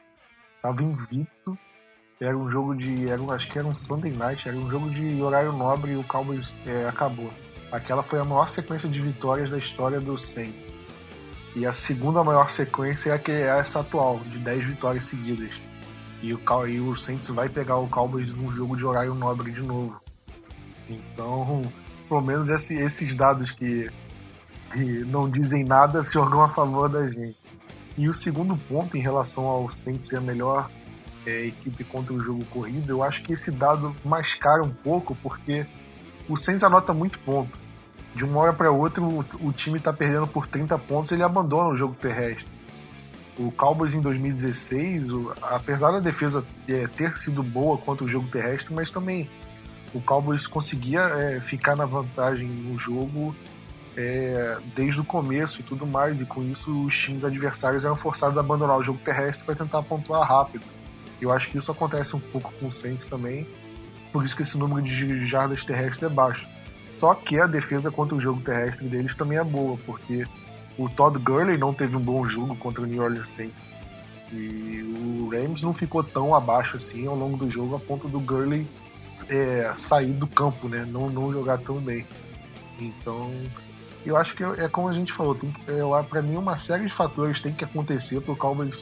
[0.56, 1.58] estava invicto,
[2.20, 5.22] era um jogo de, era, acho que era um Sunday Night, era um jogo de
[5.22, 7.32] horário nobre e o Cowboys é, acabou.
[7.74, 10.54] Aquela foi a maior sequência de vitórias da história do Saints.
[11.56, 15.50] E a segunda maior sequência é, que é essa atual, de 10 vitórias seguidas.
[16.22, 19.60] E o, e o Saints vai pegar o Cowboys num jogo de horário nobre de
[19.60, 20.00] novo.
[20.88, 21.62] Então,
[22.08, 23.90] pelo menos esse, esses dados que,
[24.72, 27.36] que não dizem nada se jogam a favor da gente.
[27.98, 30.70] E o segundo ponto em relação ao Saints ser a melhor
[31.26, 35.66] é, equipe contra o jogo corrido, eu acho que esse dado mascara um pouco, porque
[36.28, 37.63] o Saints anota muito ponto.
[38.14, 41.70] De uma hora para outra, o, o time está perdendo por 30 pontos, ele abandona
[41.70, 42.46] o jogo terrestre.
[43.36, 48.28] O Cowboys em 2016, o, apesar da defesa é, ter sido boa contra o jogo
[48.28, 49.28] terrestre, mas também
[49.92, 53.34] o Cowboys conseguia é, ficar na vantagem no jogo
[53.96, 58.36] é, desde o começo e tudo mais, e com isso os times adversários eram forçados
[58.36, 60.64] a abandonar o jogo terrestre para tentar pontuar rápido.
[61.20, 63.46] Eu acho que isso acontece um pouco com o Saints também,
[64.12, 66.53] por isso que esse número de jardas terrestres é baixo.
[66.98, 70.24] Só que a defesa contra o jogo terrestre deles também é boa, porque
[70.78, 73.56] o Todd Gurley não teve um bom jogo contra o New Orleans Saints.
[74.32, 78.18] E o Rams não ficou tão abaixo assim ao longo do jogo a ponto do
[78.18, 78.66] Gurley
[79.28, 80.86] é, sair do campo, né?
[80.88, 82.06] Não, não jogar tão bem.
[82.80, 83.30] Então,
[84.04, 86.94] eu acho que é como a gente falou, tem, é, para mim uma série de
[86.94, 88.74] fatores tem que acontecer para o Cowboys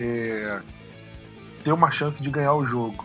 [0.00, 0.60] é,
[1.62, 3.04] ter uma chance de ganhar o jogo.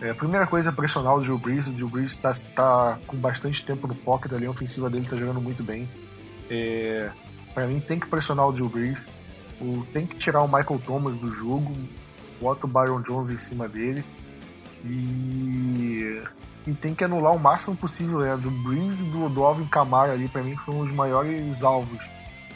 [0.00, 1.66] É, a primeira coisa é pressionar o Drew Brees.
[1.66, 5.16] O Drew Brees está tá com bastante tempo no pocket ali, a ofensiva dele está
[5.16, 5.88] jogando muito bem.
[6.50, 7.10] É,
[7.54, 9.06] para mim tem que pressionar o Drew Brees.
[9.60, 11.72] O, tem que tirar o Michael Thomas do jogo,
[12.40, 14.04] bota o Byron Jones em cima dele.
[14.84, 16.22] E,
[16.66, 20.12] e tem que anular o máximo possível né, do Breeze e do, do Alvin Kamara
[20.12, 22.00] ali, para mim, são os maiores alvos.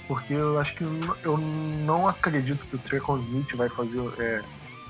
[0.07, 0.85] Porque eu acho que
[1.23, 4.41] eu não acredito que o Trecon Smith vai fazer, é,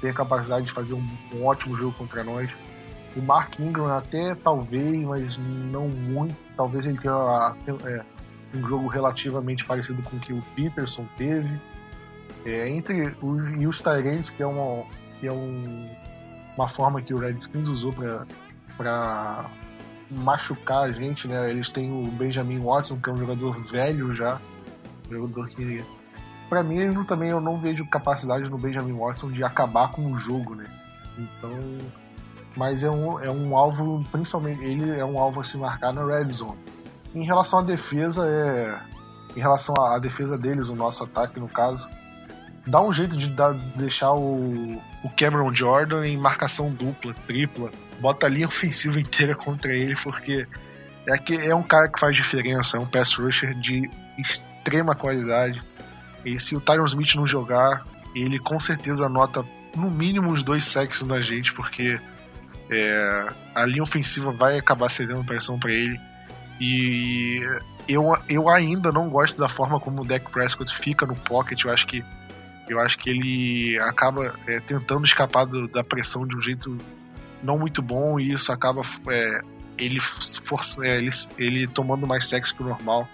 [0.00, 1.02] ter a capacidade de fazer um,
[1.34, 2.50] um, ótimo jogo contra nós.
[3.16, 6.36] O Mark Ingram até talvez, mas não muito.
[6.56, 7.54] Talvez ele tenha
[7.86, 8.04] é,
[8.54, 11.60] um jogo relativamente parecido com o que o Peterson teve.
[12.44, 14.84] É, entre os, e os Tyrants, que é, uma,
[15.18, 15.88] que é um
[16.58, 17.92] uma forma que o Redskins usou
[18.76, 19.46] para
[20.10, 21.50] machucar a gente, né?
[21.50, 24.40] Eles têm o Benjamin Watson, que é um jogador velho já,
[25.08, 25.84] um jogador que
[26.48, 30.54] para mim também eu não vejo capacidade no Benjamin Watson de acabar com o jogo,
[30.54, 30.66] né?
[31.18, 31.50] Então,
[32.56, 36.04] mas é um, é um alvo, principalmente ele é um alvo a se marcar na
[36.04, 36.58] red zone.
[37.14, 38.98] Em relação à defesa, é
[39.36, 41.88] em relação à defesa deles, o nosso ataque no caso,
[42.66, 47.70] dá um jeito de dar, deixar o, o Cameron Jordan em marcação dupla, tripla.
[48.00, 50.46] Bota a linha ofensiva inteira contra ele, porque
[51.08, 53.88] é, que, é um cara que faz diferença, é um pass rusher de
[54.18, 55.60] extrema qualidade.
[56.32, 59.44] E se o Tyron Smith não jogar, ele com certeza anota
[59.76, 62.00] no mínimo uns dois sacks na gente, porque
[62.70, 65.98] é, a linha ofensiva vai acabar cedendo pressão para ele.
[66.60, 67.40] E
[67.88, 71.64] eu, eu ainda não gosto da forma como o Dak Prescott fica no pocket.
[71.64, 72.04] Eu acho que
[72.68, 76.76] eu acho que ele acaba é, tentando escapar do, da pressão de um jeito
[77.42, 79.40] não muito bom e isso acaba é,
[79.78, 83.08] ele, força, é, ele, ele tomando mais sexo que o normal.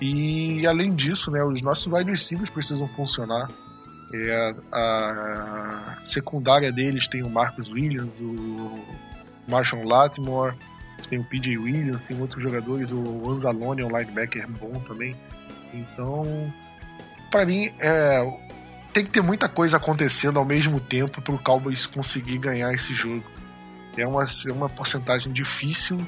[0.00, 3.48] E além disso, né, os nossos wide receivers precisam funcionar.
[4.14, 8.82] É, a, secundária deles tem o Marcus Williams, o
[9.46, 10.56] Marshall Latimore,
[11.10, 15.14] tem o PJ Williams, tem outros jogadores, o Anzalone é um linebacker bom também.
[15.74, 16.52] Então,
[17.30, 18.24] para mim, é,
[18.92, 22.94] tem que ter muita coisa acontecendo ao mesmo tempo para o Cowboys conseguir ganhar esse
[22.94, 23.24] jogo.
[23.96, 25.98] É uma, é uma porcentagem difícil,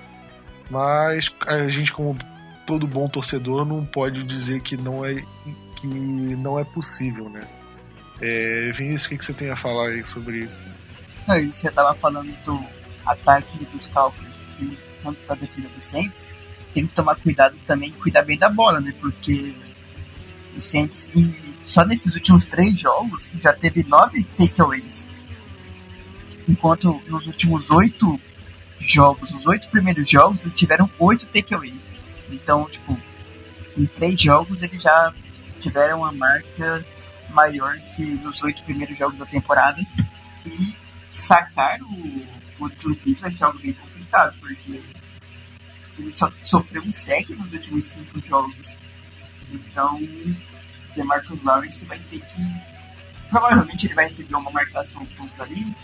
[0.71, 2.17] mas a gente, como
[2.67, 5.15] todo bom torcedor, não pode dizer que não é,
[5.77, 7.43] que não é possível, né?
[8.21, 10.61] É, Vinícius, o que, que você tem a falar aí sobre isso?
[11.27, 12.65] Você estava falando do
[13.07, 14.29] ataque dos Cowboys
[14.61, 16.27] e quanto da defesa do Saints,
[16.75, 18.95] tem que tomar cuidado também, cuidar bem da bola, né?
[19.01, 19.55] Porque
[20.57, 21.11] o Saints,
[21.65, 25.07] só nesses últimos três jogos, já teve nove takeaways.
[26.49, 28.21] Enquanto nos últimos oito
[28.79, 31.90] jogos, os oito primeiros jogos, tiveram oito takeaways.
[32.31, 32.99] Então, tipo,
[33.77, 35.13] em três jogos eles já
[35.59, 36.85] tiveram uma marca
[37.31, 39.81] maior que nos oito primeiros jogos da temporada.
[40.47, 40.77] E
[41.09, 42.27] sacar o,
[42.59, 44.83] o Drew Brees vai ser algo bem complicado, porque
[45.99, 48.77] ele só sofreu um sec nos últimos cinco jogos.
[49.53, 50.01] Então,
[50.97, 52.43] o Marcus Lawrence vai ter que.
[53.29, 55.75] Provavelmente ele vai receber uma marcação ponto ali,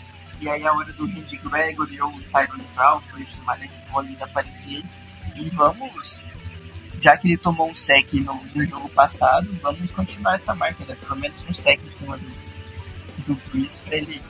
[0.41, 4.83] e aí a hora do Randy Gregory ou o Tyron Crawford, o Malek Collins aparecer.
[5.35, 6.21] E vamos
[7.01, 10.95] já que ele tomou um sec no, no, jogo passado, vamos continuar essa marca, né?
[10.95, 12.31] Pelo menos um sec em cima do,
[13.25, 14.21] do Chris pra ele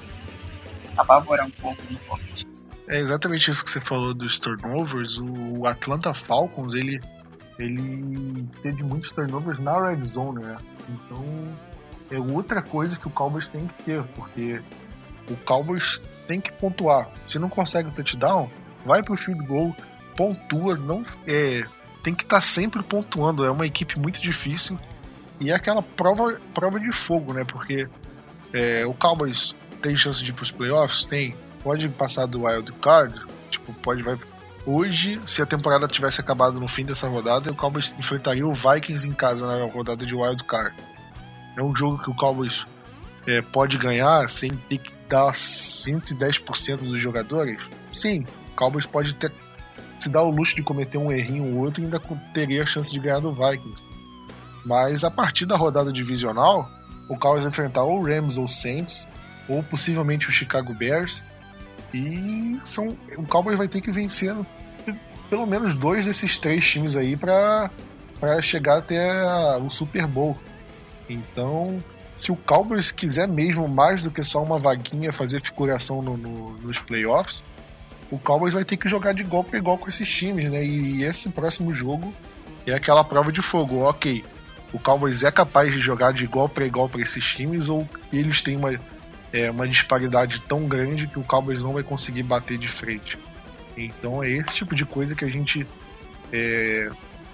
[0.97, 2.43] apavorar um pouco no pocket.
[2.87, 5.17] É exatamente isso que você falou dos turnovers.
[5.17, 7.01] O Atlanta Falcons, ele,
[7.59, 10.57] ele teve muitos turnovers na red zone, né?
[10.89, 11.25] Então
[12.09, 14.61] é outra coisa que o Cowboys tem que ter, porque
[15.29, 17.09] o Cowboys tem que pontuar.
[17.25, 18.49] Se não consegue o touchdown,
[18.85, 19.75] vai pro field goal,
[20.15, 21.63] pontua, não é,
[22.07, 23.43] tem que estar tá sempre pontuando.
[23.43, 24.79] É uma equipe muito difícil
[25.41, 27.43] e é aquela prova, prova de fogo, né?
[27.43, 27.85] Porque
[28.53, 31.05] é, o Cowboys tem chance de ir para os playoffs?
[31.05, 31.35] Tem.
[31.61, 33.13] Pode passar do wild card?
[33.49, 34.17] Tipo, pode vai.
[34.65, 39.05] Hoje, se a temporada tivesse acabado no fim dessa rodada, o Cowboys enfrentaria o Vikings
[39.05, 40.73] em casa na rodada de wild card.
[41.57, 42.65] É um jogo que o Cowboys
[43.27, 47.59] é, pode ganhar sem ter que dar 110% dos jogadores?
[47.93, 49.33] Sim, o Cowboys pode ter,
[49.99, 51.99] se dá o luxo de cometer um errinho ou outro, ainda
[52.33, 53.81] teria a chance de ganhar do Vikings.
[54.65, 56.69] Mas a partir da rodada divisional,
[57.07, 59.07] o Cowboys vai enfrentar ou Rams ou Saints,
[59.47, 61.23] ou possivelmente o Chicago Bears.
[61.93, 64.35] E são, o Cowboys vai ter que vencer
[65.29, 67.69] pelo menos dois desses três times aí para
[68.41, 70.37] chegar até o Super Bowl.
[71.09, 71.81] Então,
[72.15, 76.51] se o Cowboys quiser mesmo mais do que só uma vaguinha fazer figuração no, no,
[76.57, 77.41] nos playoffs,
[78.09, 80.63] o Cowboys vai ter que jogar de igual para igual com esses times, né?
[80.63, 82.13] E esse próximo jogo
[82.65, 83.81] é aquela prova de fogo.
[83.81, 84.23] Ok,
[84.73, 88.41] o Cowboys é capaz de jogar de igual para igual para esses times ou eles
[88.41, 88.73] têm uma,
[89.33, 93.17] é, uma disparidade tão grande que o Cowboys não vai conseguir bater de frente.
[93.77, 95.67] Então é esse tipo de coisa que a gente
[96.31, 96.89] é,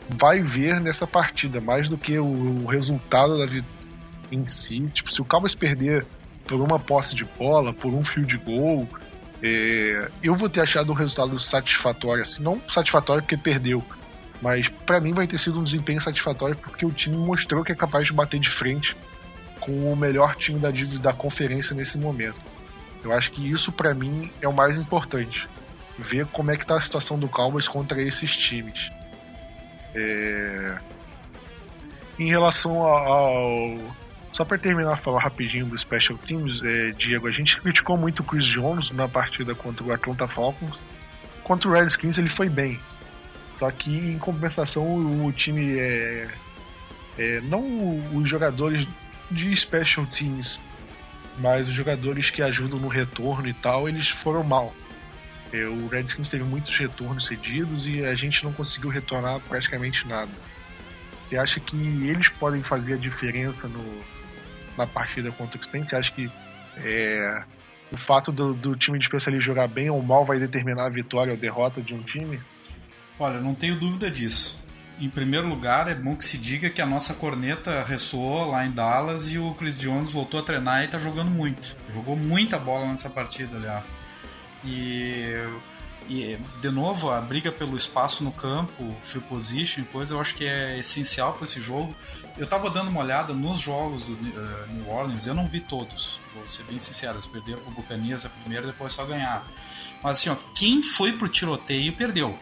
[0.10, 2.26] vai ver nessa partida, mais do que o,
[2.64, 3.46] o resultado da
[4.32, 4.82] em si.
[4.94, 6.06] Tipo, se o Cowboys perder
[6.46, 8.88] por uma posse de bola, por um fio de gol,
[9.44, 13.84] é, eu vou ter achado um resultado satisfatório, assim, não satisfatório porque perdeu,
[14.42, 17.76] mas para mim vai ter sido um desempenho satisfatório porque o time mostrou que é
[17.76, 18.96] capaz de bater de frente
[19.60, 20.70] com o melhor time da,
[21.02, 22.40] da conferência nesse momento.
[23.04, 25.46] Eu acho que isso para mim é o mais importante.
[25.98, 28.90] Ver como é que tá a situação do Cowboys contra esses times.
[29.94, 30.78] É...
[32.18, 33.78] Em relação ao,
[34.34, 38.26] só para terminar, falar rapidinho do Special Teams, é, Diego, a gente criticou muito o
[38.26, 40.76] Chris Jones na partida contra o Atlanta Falcons.
[41.44, 42.80] Contra o Redskins ele foi bem.
[43.60, 44.84] Só que em compensação
[45.24, 46.28] o, time é,
[47.20, 47.64] é, não
[48.18, 48.88] os jogadores
[49.30, 50.60] de Special Teams,
[51.38, 54.74] mas os jogadores que ajudam no retorno e tal, eles foram mal.
[55.52, 60.32] É, o Redskins teve muitos retornos cedidos e a gente não conseguiu retornar praticamente nada.
[61.30, 63.84] Você acha que eles podem fazer a diferença no,
[64.78, 65.90] na partida contra o?
[65.90, 66.32] Você acha que
[66.78, 67.44] é,
[67.92, 71.32] o fato do, do, time de especialista jogar bem ou mal vai determinar a vitória
[71.32, 72.40] ou derrota de um time?
[73.20, 74.62] Olha, não tenho dúvida disso.
[75.00, 78.72] Em primeiro lugar, é bom que se diga que a nossa corneta ressoou lá em
[78.72, 81.76] Dallas e o Chris Jones voltou a treinar e está jogando muito.
[81.92, 83.92] Jogou muita bola nessa partida, aliás.
[84.64, 85.36] E,
[86.08, 90.46] e, de novo, a briga pelo espaço no campo, field position, coisa, eu acho que
[90.46, 91.94] é essencial para esse jogo.
[92.38, 96.20] Eu estava dando uma olhada nos jogos do uh, New Orleans, eu não vi todos,
[96.34, 97.16] vou ser bem sincero.
[97.16, 99.46] Eles perderam o Bucanias a primeira, depois só ganhar.
[100.02, 102.38] Mas assim, ó, quem foi pro tiroteio perdeu.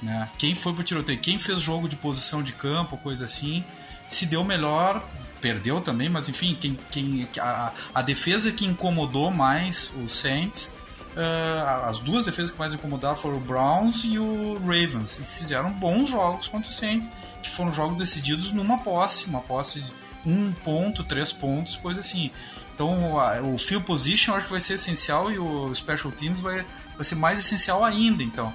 [0.00, 0.30] Né?
[0.38, 3.64] Quem foi pro tiroteio, quem fez jogo de posição de campo, coisa assim,
[4.06, 5.04] se deu melhor,
[5.40, 10.72] perdeu também, mas enfim, quem, quem a, a defesa que incomodou mais os Saints,
[11.16, 15.72] uh, as duas defesas que mais incomodaram foram o Browns e o Ravens, e fizeram
[15.72, 17.08] bons jogos contra os Saints,
[17.42, 19.92] que foram jogos decididos numa posse, uma posse de
[20.24, 22.30] um ponto, três pontos, coisa assim.
[22.74, 23.14] Então
[23.52, 26.64] o field position eu acho que vai ser essencial e o special teams vai,
[26.94, 28.52] vai ser mais essencial ainda, então.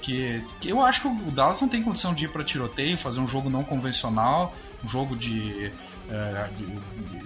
[0.00, 3.26] Que, eu acho que o Dallas não tem condição de ir para tiroteio, fazer um
[3.26, 4.54] jogo não convencional,
[4.84, 5.72] um jogo de,
[6.10, 6.66] é, de,
[7.08, 7.24] de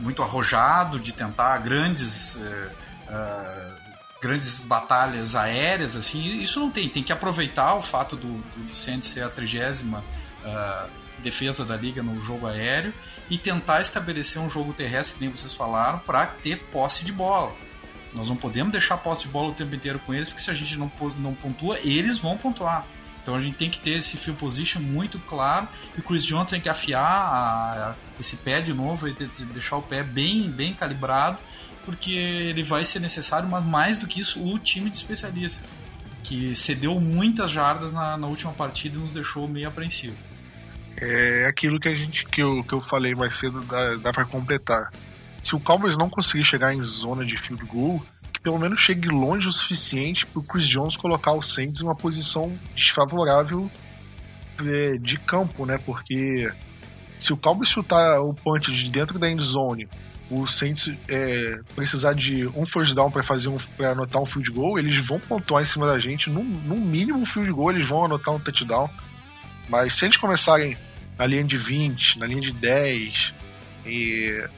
[0.00, 2.70] muito arrojado, de tentar grandes é,
[3.08, 3.72] é,
[4.20, 6.88] grandes batalhas aéreas, assim, isso não tem.
[6.88, 10.02] Tem que aproveitar o fato do, do Saints ser a trigésima
[10.46, 10.88] uh,
[11.22, 12.92] defesa da liga no jogo aéreo
[13.28, 17.52] e tentar estabelecer um jogo terrestre, que nem vocês falaram, para ter posse de bola.
[18.14, 20.54] Nós não podemos deixar posse de bola o tempo inteiro com eles, porque se a
[20.54, 22.86] gente não, não pontua, eles vão pontuar.
[23.22, 25.66] Então a gente tem que ter esse field position muito claro
[25.96, 29.12] e o Chris Jones tem que afiar a, a, esse pé de novo e
[29.52, 31.42] deixar o pé bem, bem calibrado,
[31.84, 35.68] porque ele vai ser necessário, mas mais do que isso, o time de especialistas,
[36.22, 40.16] que cedeu muitas jardas na, na última partida e nos deixou meio apreensivo.
[40.98, 44.24] É aquilo que a gente que eu, que eu falei mais cedo, dá, dá para
[44.24, 44.90] completar
[45.46, 49.08] se o Cowboys não conseguir chegar em zona de field goal, que pelo menos chegue
[49.08, 53.70] longe o suficiente para o Chris Jones colocar o Saints em uma posição desfavorável
[54.58, 55.78] é, de campo, né?
[55.78, 56.52] Porque
[57.16, 59.88] se o Cowboys chutar o punch de dentro da end zone,
[60.28, 64.50] o Saints é, precisar de um first down para fazer um, para anotar um field
[64.50, 66.28] goal, eles vão pontuar em cima da gente.
[66.28, 68.90] No, no mínimo um field goal, eles vão anotar um touchdown.
[69.68, 70.76] Mas se eles começarem
[71.18, 73.34] na linha de 20, na linha de 10,
[73.86, 74.48] e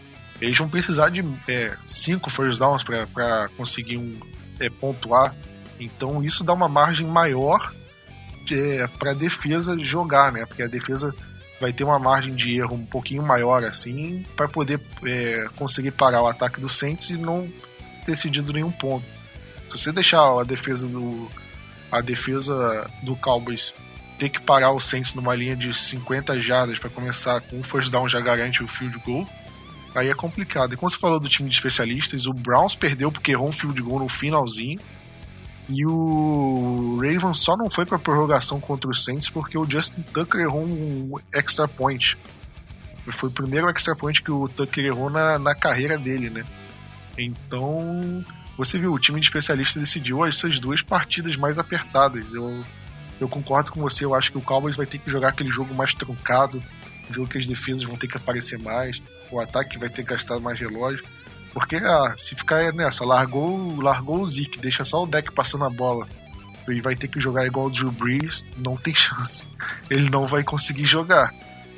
[0.41, 4.19] eles vão precisar de é, cinco first downs para conseguir um,
[4.61, 5.35] é, pontuar.
[5.79, 7.73] Então isso dá uma margem maior
[8.51, 10.47] é, para a defesa jogar, né?
[10.47, 11.15] Porque a defesa
[11.61, 16.23] vai ter uma margem de erro um pouquinho maior assim para poder é, conseguir parar
[16.23, 17.51] o ataque do Saints e não
[18.07, 19.05] ter cedido nenhum ponto.
[19.71, 21.29] Se você deixar a defesa do
[21.91, 23.73] a defesa do Cowboys
[24.19, 27.91] ter que parar o Saints numa linha de 50 jardas para começar com um first
[27.91, 29.27] down já garante o field goal
[29.99, 30.73] aí é complicado.
[30.73, 33.81] E como você falou do time de especialistas, o Browns perdeu porque errou um field
[33.83, 34.79] goal no finalzinho.
[35.69, 40.41] E o Ravens só não foi para prorrogação contra o Saints porque o Justin Tucker
[40.41, 42.17] errou um extra point.
[43.11, 46.45] Foi o primeiro extra point que o Tucker errou na, na carreira dele, né?
[47.19, 48.25] Então,
[48.57, 52.33] você viu, o time de especialistas decidiu essas duas partidas mais apertadas.
[52.33, 52.65] Eu,
[53.21, 55.75] eu concordo com você, eu acho que o Cowboys vai ter que jogar aquele jogo
[55.75, 56.63] mais truncado,
[57.11, 59.01] um jogo que as defesas vão ter que aparecer mais
[59.31, 61.05] o ataque vai ter gastado mais relógio.
[61.53, 65.71] Porque ah, se ficar nessa, largou, largou o Zeke, deixa só o deck passando a
[65.71, 66.07] bola
[66.69, 69.47] e vai ter que jogar igual o Drew Brees, não tem chance.
[69.89, 71.35] Ele não vai conseguir jogar.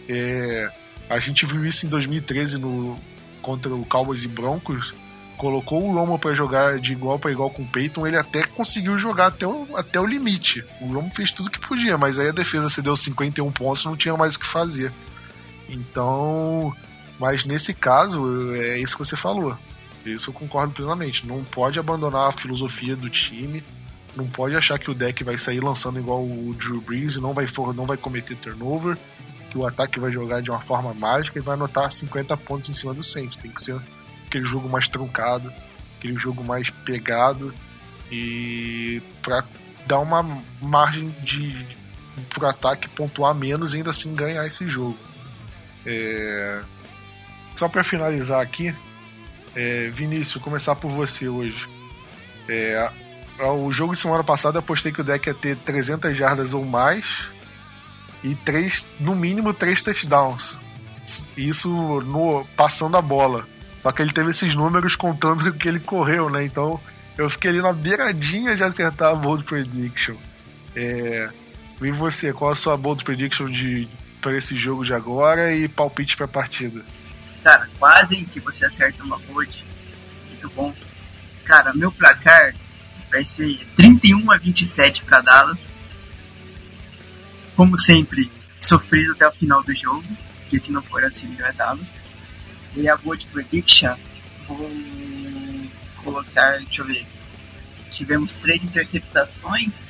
[0.08, 0.68] É,
[1.08, 2.96] a gente viu isso em 2013 no,
[3.40, 4.92] contra o Cowboys e Broncos.
[5.40, 8.98] Colocou o Romo para jogar de igual para igual com o Peyton, ele até conseguiu
[8.98, 10.62] jogar até o, até o limite.
[10.82, 14.14] O Romo fez tudo que podia, mas aí a defesa cedeu 51 pontos, não tinha
[14.18, 14.92] mais o que fazer.
[15.66, 16.76] Então,
[17.18, 19.56] mas nesse caso, é isso que você falou.
[20.04, 21.26] Isso eu concordo plenamente.
[21.26, 23.64] Não pode abandonar a filosofia do time.
[24.14, 27.32] Não pode achar que o deck vai sair lançando igual o Drew Brees e não
[27.32, 28.98] vai, for, não vai cometer turnover.
[29.50, 32.74] Que o ataque vai jogar de uma forma mágica e vai anotar 50 pontos em
[32.74, 33.38] cima do Saints.
[33.38, 33.80] Tem que ser
[34.30, 35.52] aquele jogo mais truncado,
[35.98, 37.52] aquele jogo mais pegado
[38.10, 39.44] e para
[39.86, 40.22] dar uma
[40.62, 41.66] margem de
[42.28, 44.96] pro ataque pontuar menos e ainda assim ganhar esse jogo.
[45.84, 46.62] É,
[47.56, 48.74] só para finalizar aqui,
[49.56, 51.66] é, Vinícius, começar por você hoje.
[52.48, 52.90] É,
[53.40, 56.64] o jogo de semana passada eu apostei que o deck ia ter 300 jardas ou
[56.64, 57.30] mais
[58.22, 60.58] e três, no mínimo três touchdowns.
[61.36, 61.68] Isso
[62.02, 63.46] no passando a bola.
[63.82, 66.44] Só que ele teve esses números contando que ele correu, né?
[66.44, 66.80] Então
[67.16, 70.16] eu fiquei ali na beiradinha de acertar a bold prediction.
[70.74, 71.28] É,
[71.82, 73.88] e você, qual a sua bold prediction de
[74.20, 76.84] para esse jogo de agora e palpite para a partida?
[77.42, 79.64] Cara, quase que você acerta uma bold.
[80.28, 80.74] Muito bom.
[81.44, 82.54] Cara, meu placar
[83.10, 85.66] vai ser 31 a 27 para Dallas.
[87.56, 90.04] Como sempre, sofrido até o final do jogo,
[90.40, 91.96] porque se não for assim, não é Dallas.
[92.76, 93.96] E a bold prediction,
[94.46, 94.70] vou
[96.02, 97.06] colocar, deixa eu ver.
[97.90, 99.82] Tivemos três interceptações,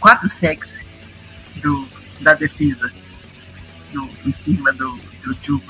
[0.00, 0.76] quatro sacks
[1.56, 1.88] do,
[2.20, 2.92] da defesa
[3.92, 5.62] no, em cima do, do Drew.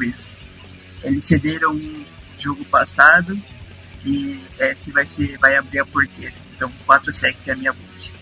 [1.03, 2.05] Eles cederam um
[2.39, 3.41] jogo passado
[4.05, 6.35] e esse vai ser vai abrir a porteira.
[6.57, 8.13] Então 4 sacks é a minha bold.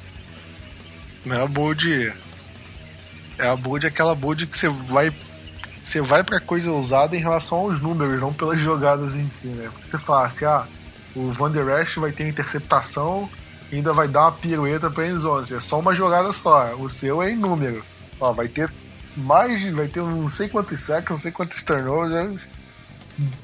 [1.24, 2.12] Não é a bold.
[3.38, 5.12] É a bold aquela bold que você vai.
[5.82, 9.68] Você vai pra coisa ousada em relação aos números, não pelas jogadas em si, né?
[9.72, 10.66] Porque você fala assim, ah,
[11.14, 13.28] o Van Der Esch vai ter interceptação
[13.70, 15.52] e ainda vai dar uma pirueta pra endzone.
[15.52, 16.74] É só uma jogada só.
[16.76, 17.84] O seu é em número.
[18.20, 18.70] Ó, vai ter
[19.16, 22.48] mais, vai ter não sei quantos sacks, não sei quantos turnovers.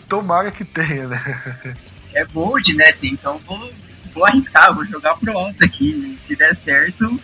[0.08, 1.76] Tomara que tenha, né?
[2.14, 2.94] É bold, né?
[3.02, 3.70] Então vou,
[4.14, 6.16] vou arriscar, vou jogar pro alto aqui.
[6.20, 7.20] Se der certo,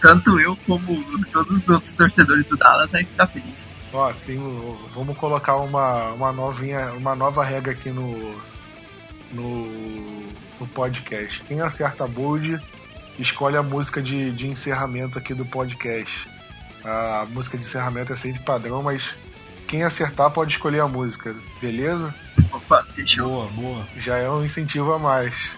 [0.00, 3.61] tanto eu como todos os outros torcedores do Dallas vai ficar feliz.
[3.92, 4.38] Ó, tem,
[4.94, 8.34] vamos colocar uma, uma, novinha, uma nova regra aqui no,
[9.32, 9.66] no,
[10.58, 11.42] no podcast.
[11.42, 12.58] Quem acerta a bold
[13.18, 16.26] escolhe a música de, de encerramento aqui do podcast.
[16.84, 19.14] A música de encerramento é sempre padrão, mas
[19.68, 22.14] quem acertar pode escolher a música, beleza?
[22.50, 23.28] Opa, fechou.
[23.28, 23.86] Boa, boa.
[23.98, 25.52] Já é um incentivo a mais.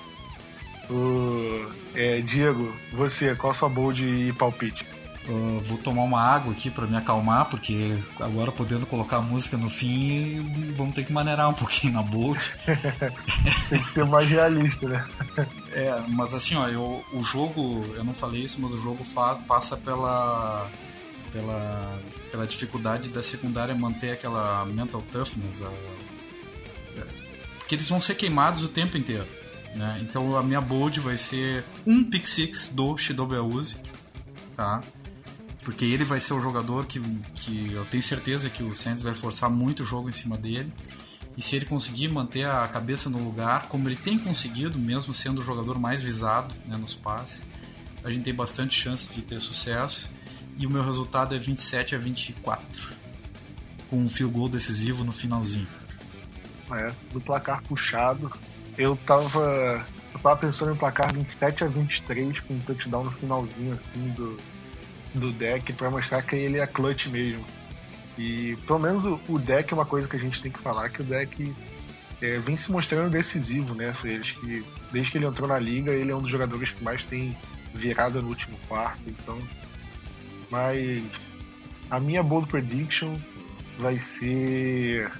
[0.90, 4.84] O, é, Diego, você, qual a sua bold e palpite?
[5.26, 9.56] Uh, vou tomar uma água aqui para me acalmar, porque agora podendo colocar a música
[9.56, 12.52] no fim, vamos ter que maneirar um pouquinho na bold.
[13.70, 15.06] Tem que ser mais realista, né?
[15.72, 19.02] é, mas assim, ó, eu, o jogo, eu não falei isso, mas o jogo
[19.46, 20.68] passa pela
[21.34, 21.98] pela,
[22.30, 25.60] pela dificuldade da secundária manter aquela mental toughness.
[25.62, 25.70] A,
[27.58, 29.26] porque eles vão ser queimados o tempo inteiro.
[29.74, 29.98] Né?
[30.02, 33.76] Então a minha bold vai ser um pick six do Shidobi Auzi,
[34.54, 34.80] tá?
[35.64, 37.00] Porque ele vai ser o jogador que,
[37.34, 40.70] que eu tenho certeza que o Saints vai forçar muito o jogo em cima dele.
[41.36, 45.40] E se ele conseguir manter a cabeça no lugar, como ele tem conseguido, mesmo sendo
[45.40, 47.44] o jogador mais visado né, nos passes,
[48.04, 50.12] a gente tem bastante chance de ter sucesso
[50.58, 52.92] e o meu resultado é 27 a 24.
[53.88, 55.66] Com um field goal decisivo no finalzinho.
[56.72, 58.30] É, do placar puxado.
[58.76, 59.84] Eu tava.
[60.12, 64.38] Eu tava pensando em placar 27 a 23 com um touchdown no finalzinho assim do,
[65.14, 67.44] do deck para mostrar que ele é clutch mesmo.
[68.18, 70.88] E pelo menos o, o, deck é uma coisa que a gente tem que falar,
[70.88, 71.54] que o deck
[72.22, 73.94] é, vem se mostrando decisivo, né?
[74.04, 77.02] Eles que, desde que ele entrou na liga, ele é um dos jogadores que mais
[77.02, 77.36] tem
[77.74, 79.38] virada no último quarto, então
[80.50, 81.02] mas
[81.90, 83.16] a minha bold prediction
[83.78, 85.10] vai ser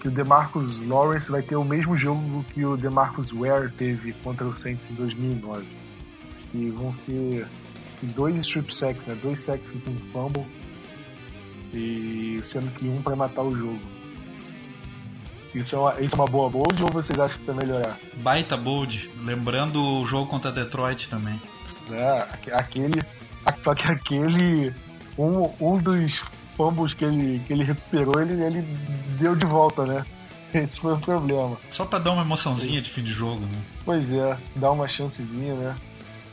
[0.00, 4.46] que o DeMarcus Lawrence vai ter o mesmo jogo que o DeMarcus Ware teve contra
[4.46, 5.66] o Saints em 2009.
[6.54, 7.46] E vão ser
[8.02, 9.16] dois strip sacks, né?
[9.22, 10.46] Dois sacks com um fumble.
[11.72, 13.80] E sendo que um para matar o jogo.
[15.54, 17.96] Isso é, uma, isso é uma boa bold ou vocês acham que vai melhorar?
[18.16, 19.10] Baita bold.
[19.22, 21.40] Lembrando o jogo contra Detroit também.
[21.90, 23.00] É, aquele
[23.62, 24.72] só que aquele.
[25.18, 26.22] Um, um dos
[26.56, 28.62] fumbles que ele, que ele recuperou, ele, ele
[29.18, 30.04] deu de volta, né?
[30.52, 31.56] Esse foi o problema.
[31.70, 33.58] Só pra dar uma emoçãozinha de fim de jogo, né?
[33.84, 35.76] Pois é, dar uma chancezinha, né?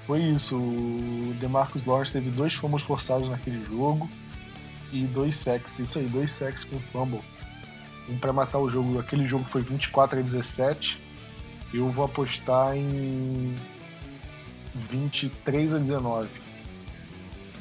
[0.06, 0.58] Foi isso.
[0.58, 4.10] O DeMarcus Lawrence teve dois fumbles forçados naquele jogo
[4.92, 5.72] e dois sacks.
[5.80, 7.22] Isso aí, dois sacks com fumble.
[8.10, 9.00] Um pra matar o jogo.
[9.00, 11.00] Aquele jogo foi 24 a 17.
[11.74, 13.56] Eu vou apostar em
[14.90, 16.30] 23 a 19.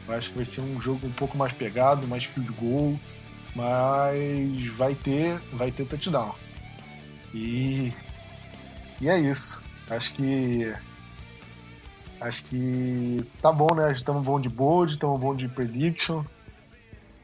[0.08, 2.98] Eu acho que vai ser um jogo um pouco mais pegado, mais field goal,
[3.54, 6.34] mas vai ter, vai ter touchdown.
[7.32, 7.92] E,
[9.00, 9.60] e é isso.
[9.88, 10.74] Acho que
[12.22, 13.92] acho que tá bom, né?
[13.92, 16.24] Estamos bom de bold, estamos bom de prediction.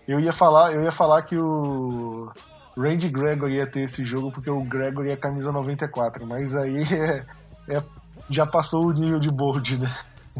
[0.06, 2.30] Eu ia falar, eu ia falar que o
[2.76, 6.82] Randy Gregory ia ter esse jogo porque o Gregory é camisa 94, mas aí
[7.68, 7.82] é, é,
[8.30, 9.94] já passou o nível de bold, né?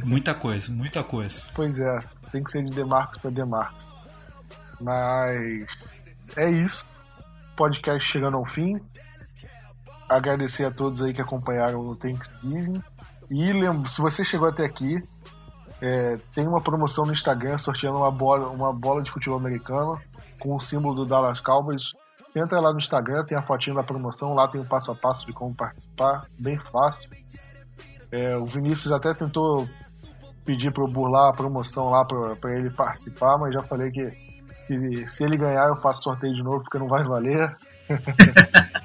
[0.05, 1.43] Muita coisa, muita coisa.
[1.55, 3.85] Pois é tem que ser de Demarcos para Demarcos.
[4.80, 5.66] Mas
[6.36, 6.85] é isso.
[7.56, 8.80] Podcast chegando ao fim.
[10.09, 12.82] Agradecer a todos aí que acompanharam o Thanksgiving.
[13.30, 13.52] E
[13.88, 15.02] se você chegou até aqui,
[15.80, 20.00] é, tem uma promoção no Instagram sorteando uma bola, uma bola de futebol americano
[20.40, 21.92] com o símbolo do Dallas Cowboys.
[22.34, 25.26] Entra lá no Instagram, tem a fotinha da promoção, lá tem o passo a passo
[25.26, 27.10] de como participar, bem fácil.
[28.10, 29.68] É, o Vinícius até tentou
[30.44, 34.10] pedir para eu burlar a promoção lá para ele participar, mas já falei que,
[34.66, 37.55] que, se ele ganhar eu faço sorteio de novo porque não vai valer.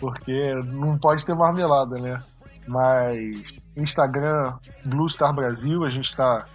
[0.00, 2.20] Porque não pode ter marmelada, né?
[2.66, 6.46] Mas Instagram, Blue Star Brasil, a gente tá.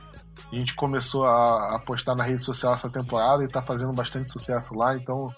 [0.52, 4.32] A gente começou a, a postar na rede social essa temporada e tá fazendo bastante
[4.32, 5.30] sucesso lá, então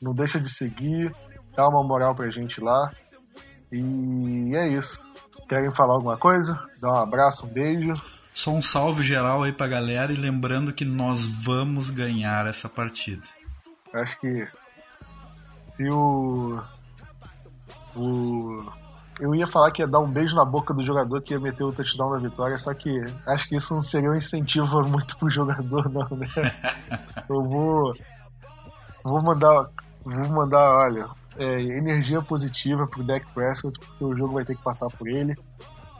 [0.00, 1.14] não deixa de seguir,
[1.54, 2.90] dá uma moral pra gente lá.
[3.70, 4.98] E é isso.
[5.48, 6.58] Querem falar alguma coisa?
[6.80, 7.94] Dá um abraço, um beijo.
[8.34, 13.22] Só um salve geral aí pra galera e lembrando que nós vamos ganhar essa partida.
[13.92, 14.48] Acho que
[15.76, 16.60] se o.
[17.96, 18.64] O.
[19.20, 21.62] Eu ia falar que ia dar um beijo na boca do jogador que ia meter
[21.62, 22.90] o touchdown da vitória, só que
[23.26, 26.26] acho que isso não seria um incentivo muito pro jogador, não, né?
[27.28, 27.94] Eu vou.
[29.04, 29.68] Vou mandar.
[30.02, 34.62] Vou mandar, olha, é, energia positiva pro Dak Prescott, porque o jogo vai ter que
[34.62, 35.36] passar por ele.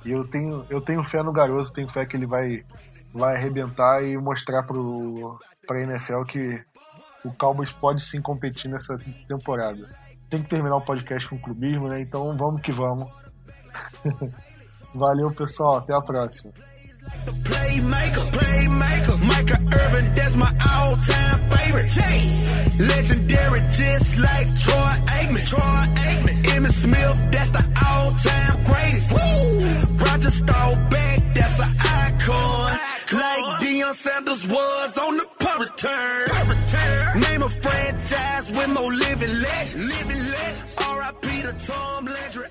[0.05, 2.64] E eu tenho, eu tenho fé no garoto, tenho fé que ele vai,
[3.12, 6.64] vai arrebentar e mostrar pro, pra NFL que
[7.24, 8.97] o Cowboys pode sim competir nessa
[9.28, 9.88] temporada.
[10.31, 12.01] Tem que terminar o podcast com clubismo, né?
[12.01, 13.11] Então vamos que vamos.
[14.94, 15.78] Valeu, pessoal.
[15.78, 16.52] Até a próxima.
[30.20, 32.78] Roger Staubach, that's an icon.
[33.12, 37.20] Like Deion Sanders was on the return.
[37.20, 39.89] Name a franchise with more living legends.
[39.95, 40.77] Living legends.
[40.78, 41.43] R.I.P.
[41.43, 42.47] to Tom Landry.